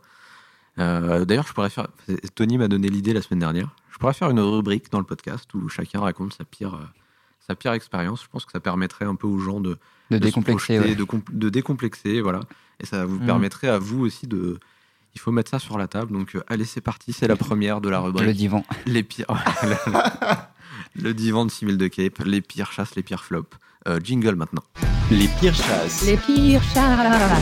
[0.79, 1.89] Euh, D'ailleurs, je pourrais faire.
[2.35, 3.75] Tony m'a donné l'idée la semaine dernière.
[3.91, 6.85] Je pourrais faire une rubrique dans le podcast où chacun raconte sa pire, euh,
[7.41, 8.23] sa pire expérience.
[8.23, 9.79] Je pense que ça permettrait un peu aux gens de,
[10.11, 10.75] De décomplexer.
[10.77, 10.97] projeter, ouais.
[10.97, 12.41] de, com- de décomplexer, voilà.
[12.81, 13.27] Et ça vous Mhm.
[13.27, 14.59] permettrait à vous aussi de.
[15.15, 16.13] Il faut mettre ça sur la table.
[16.13, 17.13] Donc, euh, allez, c'est parti.
[17.13, 18.37] C'est la première de la Le rubrique.
[18.37, 18.65] divan.
[18.87, 19.27] Les pires.
[20.95, 23.57] Le divan de 6000 de Cape, les pires chasses, les pires flops.
[23.89, 24.63] Euh, jingle maintenant.
[25.11, 26.05] Les pires chasses.
[26.07, 27.39] Les pires chats.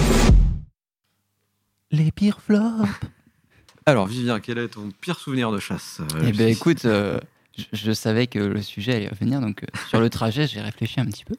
[1.90, 2.88] Les pires flops.
[3.86, 7.18] Alors, Vivien, quel est ton pire souvenir de chasse Euh, Eh je sais- écoute, euh,
[7.56, 11.00] je, je savais que le sujet allait revenir, donc euh, sur le trajet, j'ai réfléchi
[11.00, 11.34] un petit peu.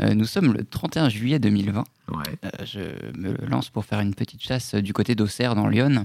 [0.00, 1.84] Euh, nous sommes le 31 juillet 2020.
[2.08, 2.16] Ouais.
[2.44, 2.80] Euh, je
[3.16, 6.04] me lance pour faire une petite chasse euh, du côté d'Auxerre, dans l'Yonne.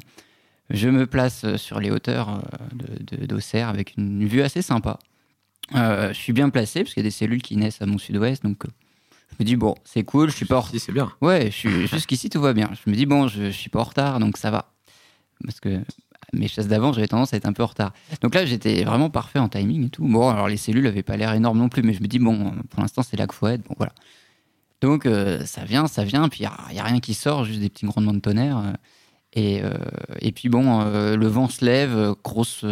[0.70, 2.40] Je me place sur les hauteurs euh,
[2.74, 5.00] de- de- d'Auxerre avec une vue assez sympa.
[5.76, 7.98] Euh, je suis bien placé parce qu'il y a des cellules qui naissent à mon
[7.98, 8.64] sud-ouest, donc
[9.32, 11.12] je me dis bon, c'est cool, je suis pas c'est bien.
[11.22, 12.70] Ouais, je suis jusqu'ici tout va bien.
[12.86, 14.72] Je me dis bon, je, je suis pas en retard, donc ça va.
[15.44, 15.80] Parce que
[16.34, 17.94] mes chasses d'avant, j'avais tendance à être un peu en retard.
[18.22, 20.06] Donc là, j'étais vraiment parfait en timing et tout.
[20.08, 22.54] Bon, alors les cellules avaient pas l'air énormes non plus, mais je me dis bon,
[22.70, 23.64] pour l'instant c'est là qu'il faut être.
[23.68, 23.94] Bon voilà.
[24.82, 27.70] Donc euh, ça vient, ça vient, puis il n'y a, rien qui sort, juste des
[27.70, 28.58] petits grondements de tonnerre.
[28.58, 28.74] euh,
[29.34, 29.74] et, euh,
[30.22, 32.66] et puis bon, le vent se lève, grosse,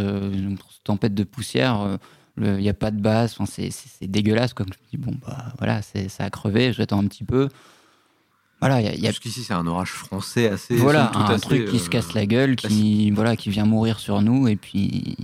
[0.84, 2.00] tempête de poussière.
[2.38, 4.54] il n'y a pas de base, c'est- dégueulasse.
[4.54, 4.66] Quoi.
[4.68, 7.50] Je me dis, bon, bah voilà, ça a crevé, j'attends un petit peu.
[8.60, 10.76] Voilà, il y a, y a Jusqu'ici, c'est un orage français assez.
[10.76, 14.00] voilà, un assez, truc qui euh, se casse la gueule, qui, voilà, qui vient mourir
[14.00, 15.16] sur nous, et puis,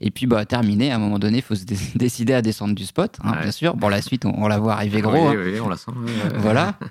[0.00, 2.74] et puis bah, terminé, à un moment donné, il faut se dé- décider à descendre
[2.74, 3.42] du spot, hein, Ouais.
[3.42, 3.76] bien sûr.
[3.76, 5.12] Bon, la suite, on, on la voit arriver gros.
[5.30, 5.42] Oui, hein.
[5.44, 5.92] oui, on la sent.
[6.36, 6.78] Voilà.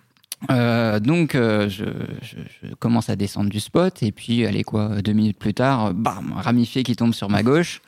[0.52, 1.86] Euh, donc, euh, je,
[2.22, 5.86] je- je commence à descendre du spot, et puis, allez, quoi, deux minutes plus tard,
[5.86, 7.82] euh, bam, ramifié qui tombe sur ma gauche.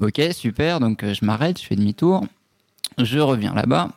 [0.00, 2.24] Ok, super, donc euh, je m'arrête, je fais demi-tour,
[2.98, 3.90] je reviens là-bas,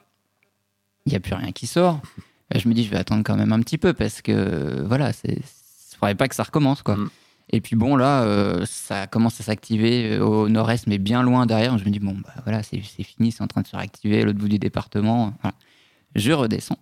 [1.06, 2.00] il n'y a plus rien qui sort.
[2.56, 5.38] Je me dis, je vais attendre quand même un petit peu, parce que, voilà, c'est-
[5.40, 6.96] il faudrait pas que ça recommence, quoi.
[6.98, 7.10] Mm.
[7.54, 11.78] Et puis bon, là, euh, ça commence à s'activer au nord-est, mais bien loin derrière.
[11.78, 14.26] Je me dis, bon, bah voilà, c'est fini, c'est en train de se réactiver à
[14.26, 15.34] l'autre bout du département.
[15.42, 15.56] Voilà.
[16.16, 16.78] Je redescends.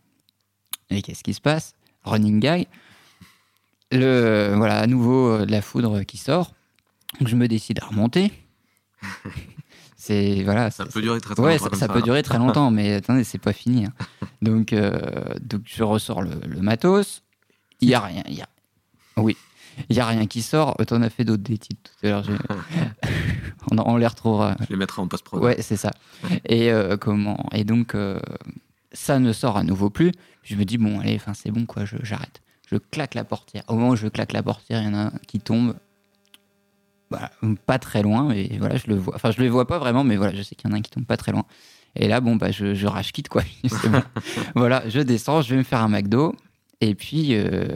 [0.92, 1.74] Et qu'est-ce qui se passe?
[2.04, 2.68] Running guy.
[3.92, 6.54] Le, voilà, à nouveau euh, de la foudre qui sort.
[7.20, 8.32] Donc je me décide à remonter.
[10.02, 12.38] C'est voilà, Ça peut durer très très Ouais, longtemps ça, ça ça, peut durer très
[12.38, 13.86] longtemps, mais attendez, c'est pas fini.
[13.86, 13.94] hein.
[14.42, 14.98] Donc, euh,
[15.42, 17.22] donc je ressors le, le matos.
[17.82, 18.24] Il y a rien.
[18.30, 18.48] Il y a...
[19.18, 19.36] Oui,
[19.90, 20.78] il y a rien qui sort.
[20.80, 22.24] Euh, T'en as fait d'autres des titres tout à l'heure.
[23.72, 24.56] on, on les retrouvera.
[24.62, 25.44] Je les mettrai en post-prod.
[25.44, 25.92] Ouais, c'est ça.
[26.46, 28.22] Et euh, comment Et donc, euh,
[28.94, 30.14] ça ne sort à nouveau plus.
[30.44, 32.42] Je me dis bon, allez, c'est bon quoi, je- j'arrête.
[32.72, 33.64] Je claque la portière.
[33.68, 35.76] Au moment où je claque la portière, il y en a un qui tombe.
[37.10, 37.32] Voilà,
[37.66, 39.16] pas très loin, mais voilà, je le vois.
[39.16, 40.82] Enfin, je le vois pas vraiment, mais voilà, je sais qu'il y en a un
[40.82, 41.46] qui tombe pas très loin.
[41.96, 43.44] Et là, bon, bah, je, je rage quitte, quoi.
[43.64, 44.02] Bon.
[44.56, 46.36] voilà, je descends, je vais me faire un McDo.
[46.82, 47.68] Et puis, euh,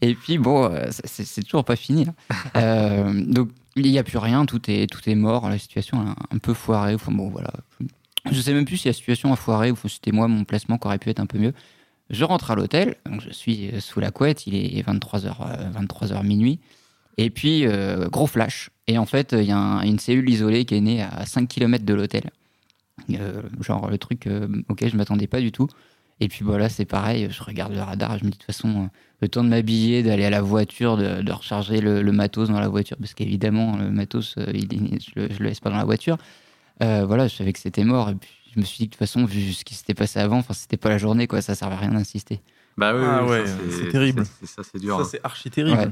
[0.00, 2.06] et puis bon, euh, c'est toujours pas fini.
[2.08, 2.14] hein.
[2.56, 5.48] Euh, donc, il n'y a plus rien, tout est, tout est mort.
[5.48, 6.94] La situation est un, peu foirée.
[6.94, 7.50] Enfin, bon, voilà.
[8.30, 10.78] Je sais même plus si la situation a foiré ou si c'était moi, mon placement
[10.78, 11.52] qui aurait pu être un peu mieux.
[12.10, 16.58] Je rentre à l'hôtel, donc je suis sous la couette, il est 23h, 23h minuit.
[17.18, 18.70] Et puis, euh, gros flash.
[18.86, 21.46] Et en fait, il y a un- une cellule isolée qui est née à 5
[21.48, 22.30] km de l'hôtel.
[23.12, 25.68] Euh, genre, le truc euh, auquel je m'attendais pas du tout.
[26.20, 28.90] Et puis voilà, c'est pareil, je regarde le radar je me dis de toute façon,
[29.20, 32.58] le temps de m'habiller, d'aller à la voiture, de, de recharger le, le matos dans
[32.58, 34.68] la voiture, parce qu'évidemment, le matos, il
[35.00, 36.18] je, le, je le laisse pas dans la voiture.
[36.82, 38.10] Euh, voilà, je savais que c'était mort.
[38.10, 40.18] Et puis, je me suis dit que de toute façon, vu ce qui s'était passé
[40.18, 42.40] avant, enfin, c'était pas la journée, quoi, ça servait à rien d'insister.
[42.76, 44.24] Bah oui, Ah oui, ouais, c'est terrible.
[44.40, 44.96] c'est- Ça, c'est dur.
[44.96, 45.08] Ça, hein.
[45.08, 45.78] c'est archi terrible.
[45.78, 45.88] Ouais.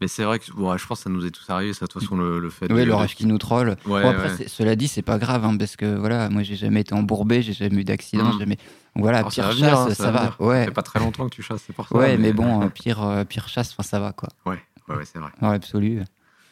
[0.00, 1.90] Mais c'est vrai que bon, je pense que ça nous est tous arrivé, ça, de
[1.90, 3.70] toute façon, le, le fait Oui, de- l'orage qui nous troll.
[3.86, 4.46] Ouais, Bon, après, ouais.
[4.48, 7.52] cela dit, c'est pas grave, hein, parce que voilà, moi, j'ai jamais été embourbé, j'ai
[7.52, 8.56] jamais eu d'accident, j'ai jamais.
[8.94, 10.18] Donc, voilà, Alors, ça pire va chasse, venir, hein, ça, va va.
[10.20, 10.36] venir.
[10.38, 11.96] Ça Ouais, fait pas très longtemps que tu chasses, c'est pour ça.
[11.96, 14.28] ouais, mais bon, euh, pire, euh, pire chasse, enfin, ça va, quoi.
[14.46, 15.30] Ouais, ouais, ouais, c'est vrai.
[15.42, 16.02] Dans l'absolu.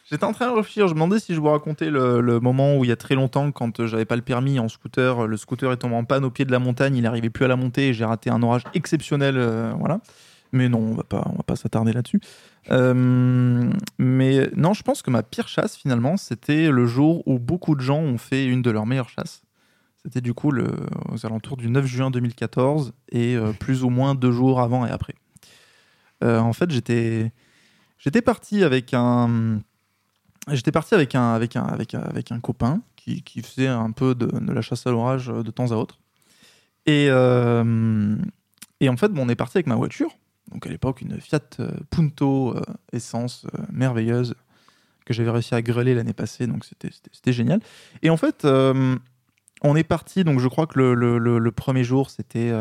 [0.09, 2.77] J'étais en train de réfléchir, je me demandais si je vous racontais le, le moment
[2.77, 5.27] où il y a très longtemps, quand euh, j'avais pas le permis en scooter, euh,
[5.27, 7.49] le scooter est tombé en panne au pied de la montagne, il n'arrivait plus à
[7.49, 9.35] la monter et j'ai raté un orage exceptionnel.
[9.37, 9.99] euh, voilà.
[10.51, 12.21] Mais non, on va pas, on va pas s'attarder là-dessus.
[12.71, 17.75] Euh, mais non, je pense que ma pire chasse finalement, c'était le jour où beaucoup
[17.75, 19.41] de gens ont fait une de leurs meilleures chasses.
[20.03, 24.31] C'était du coup aux alentours du 9 juin 2014 et euh, plus ou moins deux
[24.31, 25.15] jours avant et après.
[26.23, 27.31] Euh, en fait, j'étais,
[28.21, 29.59] parti avec un,
[30.49, 34.61] J'étais parti avec un, avec un, avec un, copain qui, faisait un peu de, la
[34.61, 35.99] chasse à l'orage de temps à autre.
[36.85, 40.11] Et, en fait, on est parti avec ma voiture.
[40.51, 42.61] Donc à l'époque, une Fiat euh, Punto euh,
[42.93, 44.35] essence euh, merveilleuse
[45.05, 46.47] que j'avais réussi à greler l'année passée.
[46.47, 46.89] Donc c'était-
[47.33, 47.59] génial.
[48.01, 50.23] Et en fait, on est parti.
[50.23, 51.17] Donc je crois que le, le-
[51.51, 52.51] premier jour, c'était,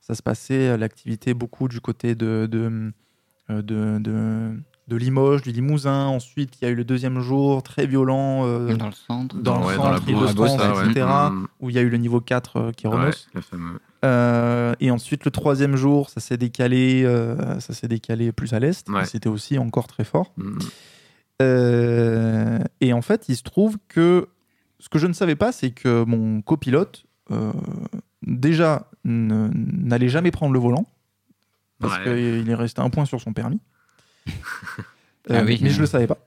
[0.00, 2.46] ça se passait, l'activité beaucoup du côté de,
[3.48, 4.56] de,
[4.88, 6.06] de Limoges, du Limousin.
[6.06, 9.36] Ensuite, il y a eu le deuxième jour, très violent, euh, Dans le centre.
[9.36, 9.98] dans, Ouais, le dans la
[10.32, 10.90] centre, ça, ouais.
[10.90, 11.46] etc., Mm.
[11.60, 13.78] où il y a eu le niveau 4 euh, qui Ouais, le fameux.
[14.04, 18.58] Euh, et ensuite, le troisième jour, ça s'est décalé, euh, ça s'est décalé plus à
[18.58, 18.88] l'est.
[18.88, 19.04] Ouais.
[19.04, 20.32] C'était aussi encore très fort.
[20.36, 20.58] Mm.
[21.42, 24.28] Euh, et en fait, il se trouve que
[24.78, 27.52] ce que je ne savais pas, c'est que mon copilote, euh,
[28.22, 30.86] déjà, n'allait jamais prendre le volant.
[31.78, 32.04] Parce Ouais.
[32.42, 33.60] qu'il est resté un point sur son permis.
[35.28, 35.58] Ah oui.
[35.62, 36.18] Mais je le savais pas.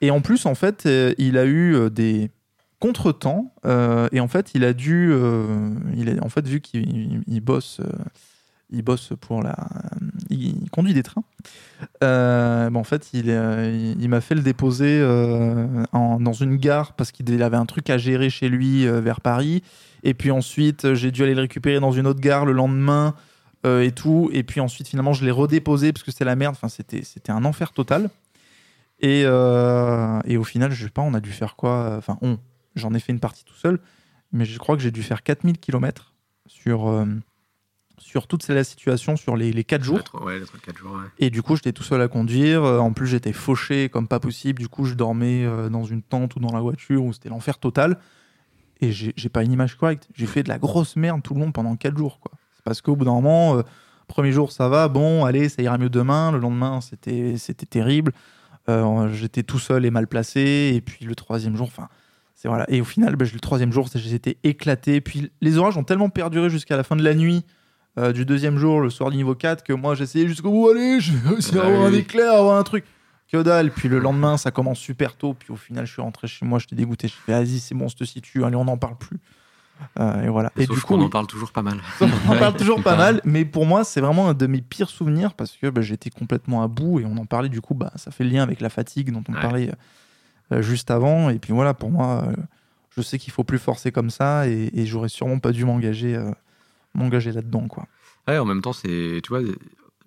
[0.00, 2.30] Et en plus, en fait, euh, il a eu euh, des
[2.80, 3.54] contretemps.
[3.64, 5.08] euh, et en fait, il a dû.
[5.10, 7.80] euh, il a, en fait, vu qu'il il bosse.
[7.80, 7.88] euh,
[8.70, 9.54] il bosse pour la.
[10.28, 11.22] Il conduit des trains.
[12.02, 16.32] Euh, ben, en fait, il, euh, il, il m'a fait le déposer euh, en- dans
[16.32, 19.62] une gare parce qu'il avait un truc à gérer chez lui euh, vers Paris.
[20.02, 23.14] Et puis ensuite, euh, j'ai dû aller le récupérer dans une autre gare le lendemain
[23.66, 24.30] euh, et tout.
[24.32, 26.54] Et puis ensuite, finalement, je l'ai redéposé parce que c'était la merde.
[26.56, 28.08] Enfin, c'était c'était un enfer total.
[29.00, 32.38] Et, euh, et au final, je sais pas, on a dû faire quoi Enfin, on.
[32.76, 33.78] J'en ai fait une partie tout seul.
[34.32, 36.14] Mais je crois que j'ai dû faire 4000 km
[36.46, 37.04] sur, euh,
[37.98, 40.00] sur toute la situation, sur les, les 4 jours.
[40.20, 41.06] Ouais, les 4 jours, ouais.
[41.18, 42.62] Et du coup, j'étais tout seul à conduire.
[42.64, 44.58] Euh, En plus, j'étais fauché comme pas possible.
[44.60, 47.58] Du coup, je dormais euh, dans une tente ou dans la voiture où c'était l'enfer
[47.58, 47.98] total.
[48.80, 50.06] Et j'ai j'ai pas une image correcte.
[50.14, 52.20] J'ai fait de la grosse merde tout le long pendant 4 jours.
[52.20, 52.32] quoi.
[52.66, 53.62] Parce qu'au bout d'un moment, euh,
[54.08, 54.88] premier jour, ça va.
[54.88, 56.32] Bon, allez, ça ira mieux demain.
[56.32, 58.12] Le lendemain, c'était c'était terrible.
[58.68, 60.72] Euh, j'étais tout seul et mal placé.
[60.74, 61.88] Et puis le troisième jour, enfin.
[62.34, 62.66] C'est voilà.
[62.68, 65.00] Et au final, ben, le troisième jour, j'étais éclaté.
[65.00, 67.44] Puis les orages ont tellement perduré jusqu'à la fin de la nuit
[67.98, 71.00] euh, du deuxième jour, le soir du niveau 4, que moi j'essayais jusqu'au bout, allez,
[71.00, 71.98] je vais essayer Bah d'avoir un oui.
[72.00, 72.84] éclair, avoir un truc.
[73.32, 73.70] Que dalle.
[73.70, 75.34] Puis le lendemain, ça commence super tôt.
[75.34, 77.08] Puis au final, je suis rentré chez moi, j'étais dégoûté.
[77.08, 79.18] Je fais, vas-y, c'est bon, on se situe, allez, on n'en parle plus.
[79.98, 80.52] Euh, et voilà.
[80.56, 81.78] Et Sauf du coup, qu'on en parle toujours pas mal.
[82.00, 84.90] on en parle toujours pas mal, mais pour moi, c'est vraiment un de mes pires
[84.90, 87.92] souvenirs parce que bah, j'étais complètement à bout et on en parlait du coup, bah,
[87.96, 89.40] ça fait le lien avec la fatigue dont on Ouais.
[89.40, 89.70] parlait
[90.52, 91.30] euh, juste avant.
[91.30, 92.36] Et puis voilà, pour moi, euh,
[92.90, 96.14] je sais qu'il faut plus forcer comme ça et, et j'aurais sûrement pas dû m'engager
[96.14, 96.30] euh,
[96.94, 97.68] m'engager là-dedans.
[97.68, 97.86] quoi.
[98.28, 99.40] Ouais, en même temps, c'est, tu vois,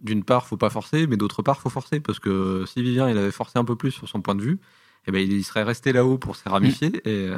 [0.01, 3.17] d'une part, faut pas forcer, mais d'autre part, faut forcer parce que si Vivien il
[3.17, 4.59] avait forcé un peu plus sur son point de vue,
[5.07, 6.91] eh ben, il serait resté là-haut pour se ramifier.
[7.05, 7.37] Et euh,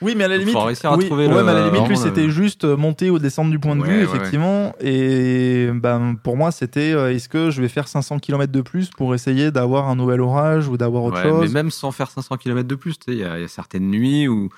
[0.00, 1.72] Oui, mais à la limite, réussir à oui, trouver ouais, le- mais à la limite,
[1.88, 4.04] lui, vraiment le- c'était juste euh, monter ou descendre du point de Ouais, vue, ouais,
[4.04, 4.72] effectivement.
[4.80, 8.90] Et ben, pour moi, c'était euh, est-ce que je vais faire 500 km de plus
[8.90, 11.40] pour essayer d'avoir un nouvel orage ou d'avoir autre chose?
[11.52, 13.90] mais même sans faire 500 km de plus, il y, a il y a certaines
[13.90, 14.48] nuits où,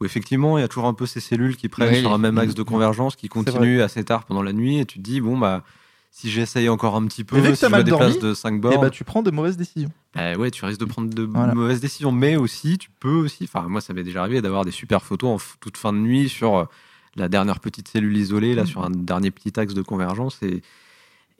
[0.00, 2.38] où effectivement, il y a toujours un peu ces cellules qui prennent sur un même
[2.38, 5.36] axe de convergence, qui continuent assez tard pendant la nuit, et tu te dis, bon,
[5.38, 5.62] bah,
[6.10, 8.80] si j'essaye encore un petit peu, si je me déplace dormi, de 5 Et bornes,
[8.80, 9.90] bah, tu prends de mauvaises décisions.
[10.16, 11.54] Bah ouais, tu risques de prendre de Voilà.
[11.54, 12.12] mauvaises décisions.
[12.12, 15.42] Mais aussi, tu peux aussi, enfin, moi, ça m'est déjà arrivé d'avoir des super photos
[15.42, 16.64] en toute fin de nuit sur euh,
[17.16, 18.66] la dernière petite cellule isolée, là, Mhm.
[18.68, 20.42] sur un dernier petit axe de convergence.
[20.42, 20.62] Et,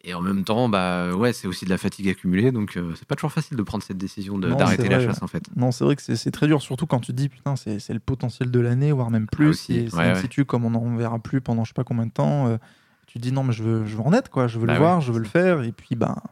[0.05, 2.53] et en même temps, bah ouais, c'est aussi de la fatigue accumulée.
[2.53, 5.43] Donc, euh, c'est pas toujours facile de prendre cette décision d'arrêter la chasse, en fait.
[5.57, 7.99] Non, c'est vrai que c'est très dur, surtout quand tu te dis, putain, c'est le
[7.99, 9.47] potentiel de l'année, voire même plus.
[9.47, 10.45] Ah, aussi, et ouais, ouais.
[10.47, 12.47] comme on n'en verra plus pendant je sais pas combien de temps.
[12.47, 12.57] euh,
[13.09, 14.47] tu te dis, non, mais je veux, je veux en être, quoi.
[14.47, 14.85] Je veux Bah le ouais.
[14.87, 15.63] voir, je veux le faire.
[15.63, 16.23] Et puis, bah.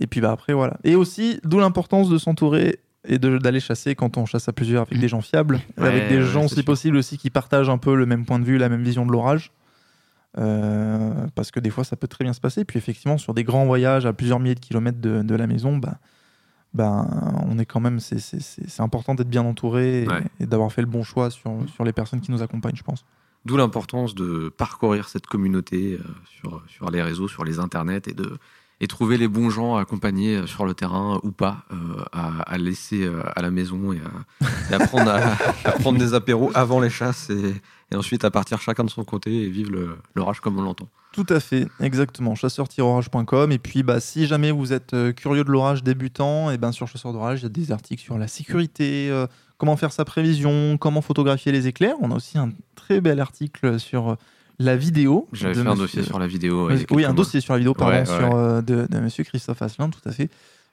[0.00, 0.78] Et puis, bah, après, voilà.
[0.84, 4.98] Et aussi, d'où l'importance de s'entourer et d'aller chasser quand on chasse à plusieurs avec
[4.98, 6.64] des gens fiables, Ouais, avec des ouais, gens, si sûr.
[6.64, 9.12] possible, aussi qui partagent un peu le même point de vue, la même vision de
[9.12, 9.52] l'orage.
[10.36, 12.64] Euh, parce que des fois, ça peut très bien se passer.
[12.64, 15.78] Puis, effectivement, sur des grands voyages à plusieurs milliers de kilomètres de, de la maison,
[15.78, 15.98] bah,
[16.74, 17.08] ben,
[17.48, 20.22] on est quand même, c'est- important d'être bien entouré et, Ouais.
[20.40, 23.04] et d'avoir fait le bon choix sur, sur les personnes qui nous accompagnent, je pense.
[23.46, 28.12] D'où l'importance de parcourir cette communauté euh, sur, sur les réseaux, sur les internets et
[28.12, 28.36] de
[28.80, 31.76] et trouver les bons gens à accompagner euh, sur le terrain ou pas, euh,
[32.12, 35.98] à, à laisser euh, à la maison et à, et à prendre, à, à prendre
[35.98, 37.54] des apéros avant les chasses et,
[37.90, 39.72] et ensuite à partir chacun de son côté et vivre
[40.14, 40.88] l'orage comme on l'entend.
[41.12, 42.34] Tout à fait, exactement.
[42.34, 43.50] Chasseur-orage.com.
[43.50, 46.86] Et puis, bah, si jamais vous êtes euh, curieux de l'orage débutant, et ben sur
[46.86, 49.26] Chasseur d'orage, il y a des articles sur la sécurité, euh,
[49.56, 51.94] comment faire sa prévision, comment photographier les éclairs.
[52.00, 54.14] On a aussi un très bel article sur euh,
[54.58, 55.28] la vidéo.
[55.32, 56.70] J'avais fait un dossier sur la vidéo.
[56.90, 60.00] oui, un dossier sur la vidéo, pardon, sur, euh, de, de monsieur Christophe Asselin, tout
[60.06, 60.30] à fait,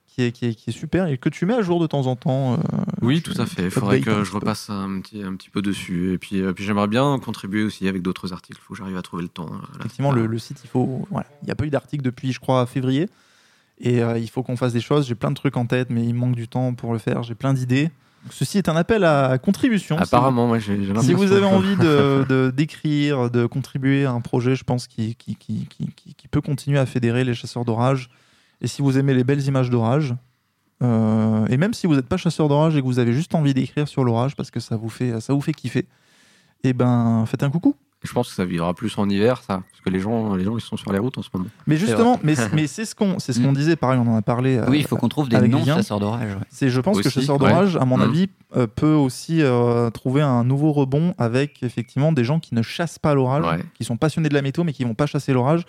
[0.07, 2.07] qui est, qui, est, qui est super et que tu mets à jour de temps
[2.07, 2.53] en temps.
[2.53, 2.57] euh,
[3.01, 3.65] Oui, tout à fait.
[3.65, 6.13] Il faudrait que je repasse un petit, un petit peu dessus.
[6.13, 8.59] Et puis, euh, puis j'aimerais bien contribuer aussi avec d'autres articles.
[8.61, 9.45] Il faut que j'arrive à trouver le temps.
[9.49, 9.59] là.
[9.79, 11.05] Effectivement, le, le site, il faut.
[11.11, 11.27] Voilà.
[11.41, 13.09] Il n'y a pas eu d'article depuis, je crois, février.
[13.79, 15.05] Et euh, il faut qu'on fasse des choses.
[15.05, 17.23] J'ai plein de trucs en tête, mais il manque du temps pour le faire.
[17.23, 17.91] J'ai plein d'idées.
[18.31, 19.97] Ceci est un appel à contribution.
[20.15, 24.63] Apparemment, moi, j'ai Si, vous avez envie de d'écrire, de, contribuer à un projet, je
[24.63, 28.09] pense, qui, qui, qui, qui, qui- qui peut continuer à fédérer les chasseurs d'orage.
[28.61, 30.15] Et si vous aimez les belles images d'orage,
[30.83, 33.53] euh, et même si vous n'êtes pas chasseur d'orage et que vous avez juste envie
[33.53, 35.85] d'écrire sur l'orage parce que ça vous fait, ça vous fait kiffer,
[36.63, 37.75] et ben faites un coucou.
[38.05, 39.61] Je pense que ça vivra plus en hiver, ça.
[39.69, 41.47] Parce que les gens, les gens ils sont sur les routes en ce moment.
[41.67, 43.55] Mais C'est justement, mais, mais c'est ce qu'on c'est ce qu'on Mm.
[43.55, 44.57] disait, pareil, on en a parlé.
[44.57, 46.35] euh, Oui, il faut qu'on trouve des noms chasseurs d'orage.
[46.35, 46.41] ouais.
[46.49, 47.49] C'est, je pense que Aussi, chasseur ouais.
[47.49, 48.01] d'orage, à mon Mm.
[48.01, 52.61] avis, euh, peut aussi euh, trouver un nouveau rebond avec effectivement des gens qui ne
[52.61, 53.63] chassent pas l'orage, Ouais.
[53.75, 55.65] qui sont passionnés de la météo mais qui vont pas chasser l'orage,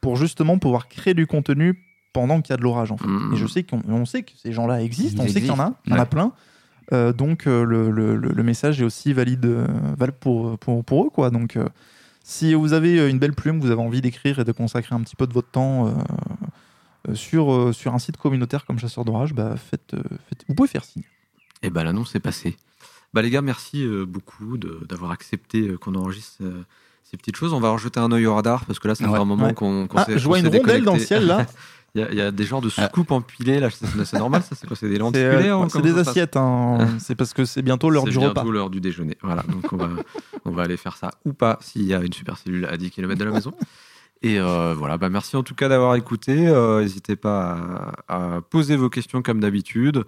[0.00, 2.92] pour justement pouvoir créer du contenu pendant qu'il y a de l'orage.
[2.92, 3.06] En fait.
[3.06, 3.32] Mm.
[3.34, 5.52] Et je sais qu'on on sait que ces gens-là existent, Ils on sait qu'il y
[5.52, 6.32] en a, il y en a plein.
[6.92, 9.66] Euh, donc euh, le, le- le- le message est aussi valide, euh,
[9.98, 11.10] valable pour, pour, pour eux.
[11.10, 11.30] Quoi.
[11.30, 11.68] Donc euh,
[12.22, 15.16] si vous avez une belle plume, vous avez envie d'écrire et de consacrer un petit
[15.16, 15.92] peu de votre temps
[17.14, 19.94] sur, euh, sur un site communautaire comme Chasseur d'Orage, bah, faites,
[20.28, 21.04] faites- vous pouvez faire signe.
[21.62, 22.56] Et bah l'annonce est passée.
[23.14, 26.64] Bah les gars, merci beaucoup d'avoir accepté qu'on enregistre euh,
[27.04, 27.52] ces petites choses.
[27.52, 29.12] On va rejeter un œil au radar parce que là, ça Ouais.
[29.12, 29.54] fait un moment Ouais.
[29.54, 31.46] qu'on qu'on Ah, s'est je vois une rondelle dans le ciel là.
[31.96, 32.88] Il y, a- il y a des genres de Ah.
[32.88, 33.70] scoop empilés là.
[33.70, 34.54] C'est c'est normal ça?
[34.54, 36.36] C'est quoi C'est des C'est lenticulaires euh, c'est des assiettes.
[36.36, 36.78] hein.
[36.98, 38.34] c'est parce que c'est bientôt l'heure C'est du repas.
[38.34, 39.16] bientôt l'heure du déjeuner.
[39.22, 39.88] Voilà, donc on va,
[40.44, 42.90] on va aller faire ça ou pas s'il y a une super cellule à 10
[42.90, 43.54] km de la maison.
[44.22, 46.46] Et euh, voilà, bah merci en tout cas d'avoir écouté.
[46.48, 50.04] Euh, N'hésitez pas à, à poser vos questions comme d'habitude.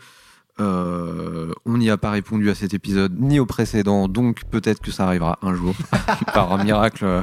[0.61, 4.91] Euh, on n'y a pas répondu à cet épisode ni au précédent, donc peut-être que
[4.91, 5.73] ça arrivera un jour
[6.35, 7.23] par un miracle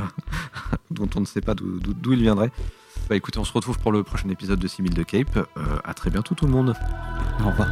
[0.90, 2.52] dont on ne sait pas d'où il viendrait.
[3.08, 5.38] Bah écoutez, on se retrouve pour le prochain épisode de 6000 de Cape.
[5.38, 6.74] Euh, à très bientôt tout le monde.
[7.44, 7.68] Au revoir.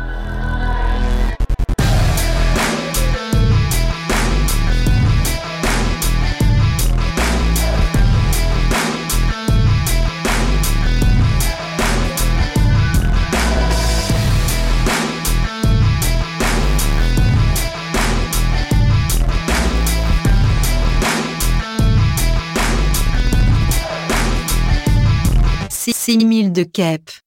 [26.53, 27.22] De Kep.